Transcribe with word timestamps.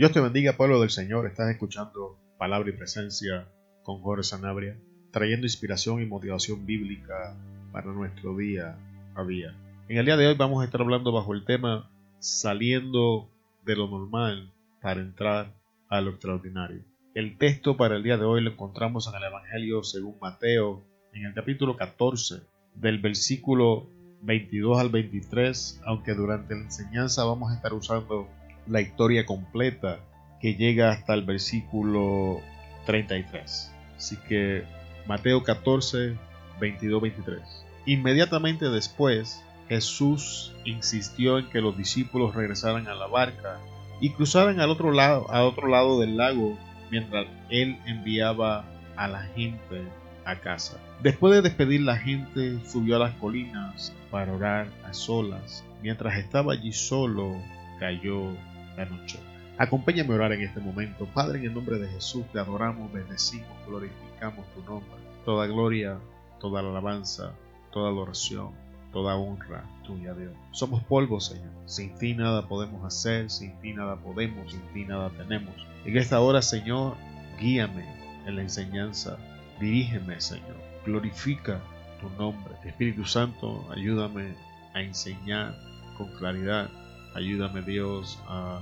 Dios 0.00 0.12
te 0.12 0.20
bendiga, 0.20 0.56
pueblo 0.56 0.80
del 0.80 0.88
Señor. 0.88 1.26
Estás 1.26 1.50
escuchando 1.50 2.16
Palabra 2.38 2.70
y 2.70 2.72
Presencia 2.72 3.46
con 3.82 4.00
Jorge 4.00 4.22
Sanabria, 4.22 4.74
trayendo 5.10 5.44
inspiración 5.44 6.00
y 6.00 6.06
motivación 6.06 6.64
bíblica 6.64 7.36
para 7.70 7.92
nuestro 7.92 8.34
día 8.34 8.78
a 9.14 9.24
día. 9.24 9.54
En 9.90 9.98
el 9.98 10.06
día 10.06 10.16
de 10.16 10.26
hoy 10.26 10.36
vamos 10.38 10.62
a 10.62 10.64
estar 10.64 10.80
hablando 10.80 11.12
bajo 11.12 11.34
el 11.34 11.44
tema 11.44 11.90
saliendo 12.18 13.28
de 13.66 13.76
lo 13.76 13.88
normal 13.88 14.50
para 14.80 15.02
entrar 15.02 15.52
a 15.90 16.00
lo 16.00 16.12
extraordinario. 16.12 16.82
El 17.14 17.36
texto 17.36 17.76
para 17.76 17.96
el 17.96 18.02
día 18.02 18.16
de 18.16 18.24
hoy 18.24 18.40
lo 18.40 18.52
encontramos 18.52 19.06
en 19.06 19.16
el 19.16 19.24
Evangelio 19.24 19.82
según 19.82 20.16
Mateo, 20.18 20.82
en 21.12 21.26
el 21.26 21.34
capítulo 21.34 21.76
14, 21.76 22.40
del 22.74 23.00
versículo 23.00 23.86
22 24.22 24.78
al 24.78 24.88
23, 24.88 25.82
aunque 25.84 26.14
durante 26.14 26.54
la 26.54 26.62
enseñanza 26.62 27.24
vamos 27.24 27.52
a 27.52 27.56
estar 27.56 27.74
usando 27.74 28.30
la 28.70 28.80
historia 28.80 29.26
completa 29.26 30.00
que 30.40 30.54
llega 30.54 30.90
hasta 30.90 31.14
el 31.14 31.22
versículo 31.22 32.40
33. 32.86 33.72
Así 33.96 34.16
que 34.28 34.64
Mateo 35.06 35.42
14, 35.42 36.16
22, 36.60 37.02
23. 37.02 37.40
Inmediatamente 37.86 38.70
después, 38.70 39.42
Jesús 39.68 40.54
insistió 40.64 41.38
en 41.38 41.48
que 41.50 41.60
los 41.60 41.76
discípulos 41.76 42.34
regresaran 42.34 42.88
a 42.88 42.94
la 42.94 43.06
barca 43.06 43.58
y 44.00 44.10
cruzaran 44.10 44.60
al 44.60 44.70
otro 44.70 44.92
lado, 44.92 45.30
al 45.30 45.42
otro 45.42 45.68
lado 45.68 46.00
del 46.00 46.16
lago 46.16 46.56
mientras 46.90 47.26
él 47.50 47.78
enviaba 47.86 48.64
a 48.96 49.08
la 49.08 49.22
gente 49.22 49.82
a 50.24 50.36
casa. 50.36 50.78
Después 51.02 51.34
de 51.34 51.42
despedir 51.42 51.82
la 51.82 51.96
gente, 51.96 52.58
subió 52.66 52.96
a 52.96 52.98
las 52.98 53.14
colinas 53.14 53.94
para 54.10 54.32
orar 54.32 54.68
a 54.84 54.92
solas. 54.92 55.64
Mientras 55.82 56.18
estaba 56.18 56.52
allí 56.52 56.72
solo, 56.72 57.36
cayó 57.78 58.36
la 58.76 58.84
noche. 58.84 59.18
Acompáñame 59.58 60.12
a 60.12 60.16
orar 60.16 60.32
en 60.32 60.42
este 60.42 60.60
momento. 60.60 61.06
Padre, 61.12 61.38
en 61.38 61.46
el 61.46 61.54
nombre 61.54 61.78
de 61.78 61.88
Jesús, 61.88 62.24
te 62.32 62.38
adoramos, 62.38 62.90
bendecimos, 62.92 63.48
glorificamos 63.66 64.46
tu 64.54 64.62
nombre. 64.62 64.96
Toda 65.24 65.46
gloria, 65.46 65.98
toda 66.40 66.60
alabanza, 66.60 67.34
toda 67.70 67.90
adoración, 67.90 68.52
toda 68.90 69.16
honra 69.16 69.64
tuya, 69.86 70.14
Dios. 70.14 70.32
Somos 70.52 70.82
polvo, 70.84 71.20
Señor. 71.20 71.50
Sin 71.66 71.94
ti 71.98 72.14
nada 72.14 72.48
podemos 72.48 72.84
hacer, 72.84 73.30
sin 73.30 73.58
ti 73.60 73.74
nada 73.74 73.96
podemos, 73.96 74.50
sin 74.50 74.62
ti 74.72 74.84
nada 74.84 75.10
tenemos. 75.10 75.54
En 75.84 75.96
esta 75.96 76.20
hora, 76.20 76.42
Señor, 76.42 76.96
guíame 77.38 77.84
en 78.26 78.36
la 78.36 78.42
enseñanza. 78.42 79.18
Dirígeme, 79.60 80.20
Señor. 80.20 80.56
Glorifica 80.86 81.60
tu 82.00 82.08
nombre. 82.10 82.54
Espíritu 82.64 83.04
Santo, 83.04 83.66
ayúdame 83.70 84.34
a 84.74 84.80
enseñar 84.80 85.54
con 85.96 86.08
claridad 86.12 86.70
Ayúdame 87.14 87.62
Dios 87.62 88.18
a, 88.28 88.60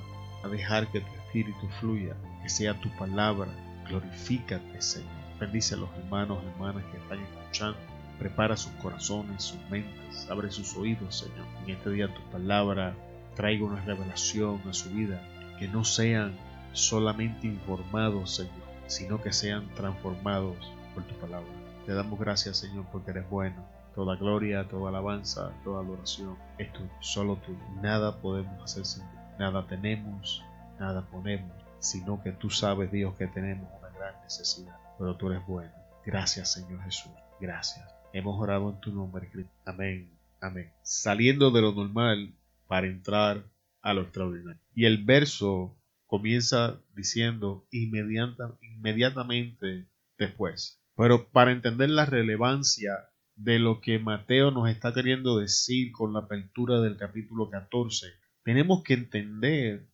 dejar 0.50 0.90
que 0.90 1.00
tu 1.00 1.14
espíritu 1.26 1.68
fluya, 1.80 2.16
que 2.42 2.48
sea 2.48 2.72
tu 2.80 2.88
palabra. 2.96 3.48
Glorifícate 3.88 4.80
Señor. 4.80 5.10
Bendice 5.38 5.74
a 5.74 5.78
los 5.78 5.90
hermanos 5.98 6.42
hermanas 6.44 6.84
que 6.90 6.96
están 6.96 7.20
escuchando. 7.20 7.78
Prepara 8.18 8.56
sus 8.56 8.72
corazones, 8.72 9.42
sus 9.42 9.60
mentes. 9.70 10.28
Abre 10.30 10.50
sus 10.50 10.74
oídos 10.76 11.18
Señor. 11.18 11.46
En 11.64 11.74
este 11.74 11.90
día 11.90 12.12
tu 12.12 12.22
palabra 12.30 12.94
traiga 13.36 13.66
una 13.66 13.84
revelación 13.84 14.60
a 14.68 14.72
su 14.72 14.90
vida. 14.90 15.20
Que 15.58 15.68
no 15.68 15.84
sean 15.84 16.36
solamente 16.72 17.46
informados 17.46 18.36
Señor, 18.36 18.52
sino 18.86 19.20
que 19.20 19.32
sean 19.32 19.68
transformados 19.74 20.56
por 20.94 21.04
tu 21.04 21.14
palabra. 21.16 21.48
Te 21.84 21.92
damos 21.92 22.18
gracias 22.18 22.56
Señor 22.56 22.86
porque 22.90 23.10
eres 23.10 23.28
bueno 23.28 23.77
Toda 23.98 24.14
gloria, 24.14 24.62
toda 24.68 24.90
alabanza, 24.90 25.52
toda 25.64 25.80
adoración 25.80 26.38
es 26.56 26.72
tuyo, 26.72 26.88
solo 27.00 27.34
tú. 27.44 27.58
Nada 27.82 28.20
podemos 28.20 28.62
hacer 28.62 28.86
sin 28.86 29.02
ti. 29.02 29.16
Nada 29.40 29.66
tenemos, 29.66 30.44
nada 30.78 31.04
ponemos, 31.10 31.50
sino 31.80 32.22
que 32.22 32.30
tú 32.30 32.48
sabes, 32.48 32.92
Dios, 32.92 33.16
que 33.16 33.26
tenemos 33.26 33.68
una 33.76 33.88
gran 33.88 34.14
necesidad. 34.22 34.76
Pero 35.00 35.16
tú 35.16 35.32
eres 35.32 35.44
bueno. 35.48 35.72
Gracias, 36.06 36.52
Señor 36.52 36.80
Jesús. 36.84 37.10
Gracias. 37.40 37.92
Hemos 38.12 38.40
orado 38.40 38.70
en 38.70 38.78
tu 38.78 38.92
nombre, 38.92 39.28
Cristo. 39.32 39.52
Amén. 39.66 40.16
Amén. 40.40 40.72
Saliendo 40.82 41.50
de 41.50 41.60
lo 41.60 41.72
normal 41.72 42.32
para 42.68 42.86
entrar 42.86 43.42
a 43.82 43.94
lo 43.94 44.02
extraordinario. 44.02 44.62
Y 44.76 44.84
el 44.84 45.04
verso 45.04 45.76
comienza 46.06 46.78
diciendo 46.94 47.66
inmediata, 47.72 48.56
inmediatamente 48.60 49.88
después. 50.16 50.80
Pero 50.96 51.28
para 51.30 51.50
entender 51.50 51.90
la 51.90 52.06
relevancia 52.06 52.92
de 53.38 53.60
lo 53.60 53.80
que 53.80 54.00
Mateo 54.00 54.50
nos 54.50 54.68
está 54.68 54.92
queriendo 54.92 55.38
decir 55.38 55.92
con 55.92 56.12
la 56.12 56.20
apertura 56.20 56.80
del 56.80 56.96
capítulo 56.96 57.48
14. 57.48 58.06
Tenemos 58.42 58.82
que 58.82 58.94
entender, 58.94 59.88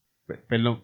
perdón, 0.48 0.82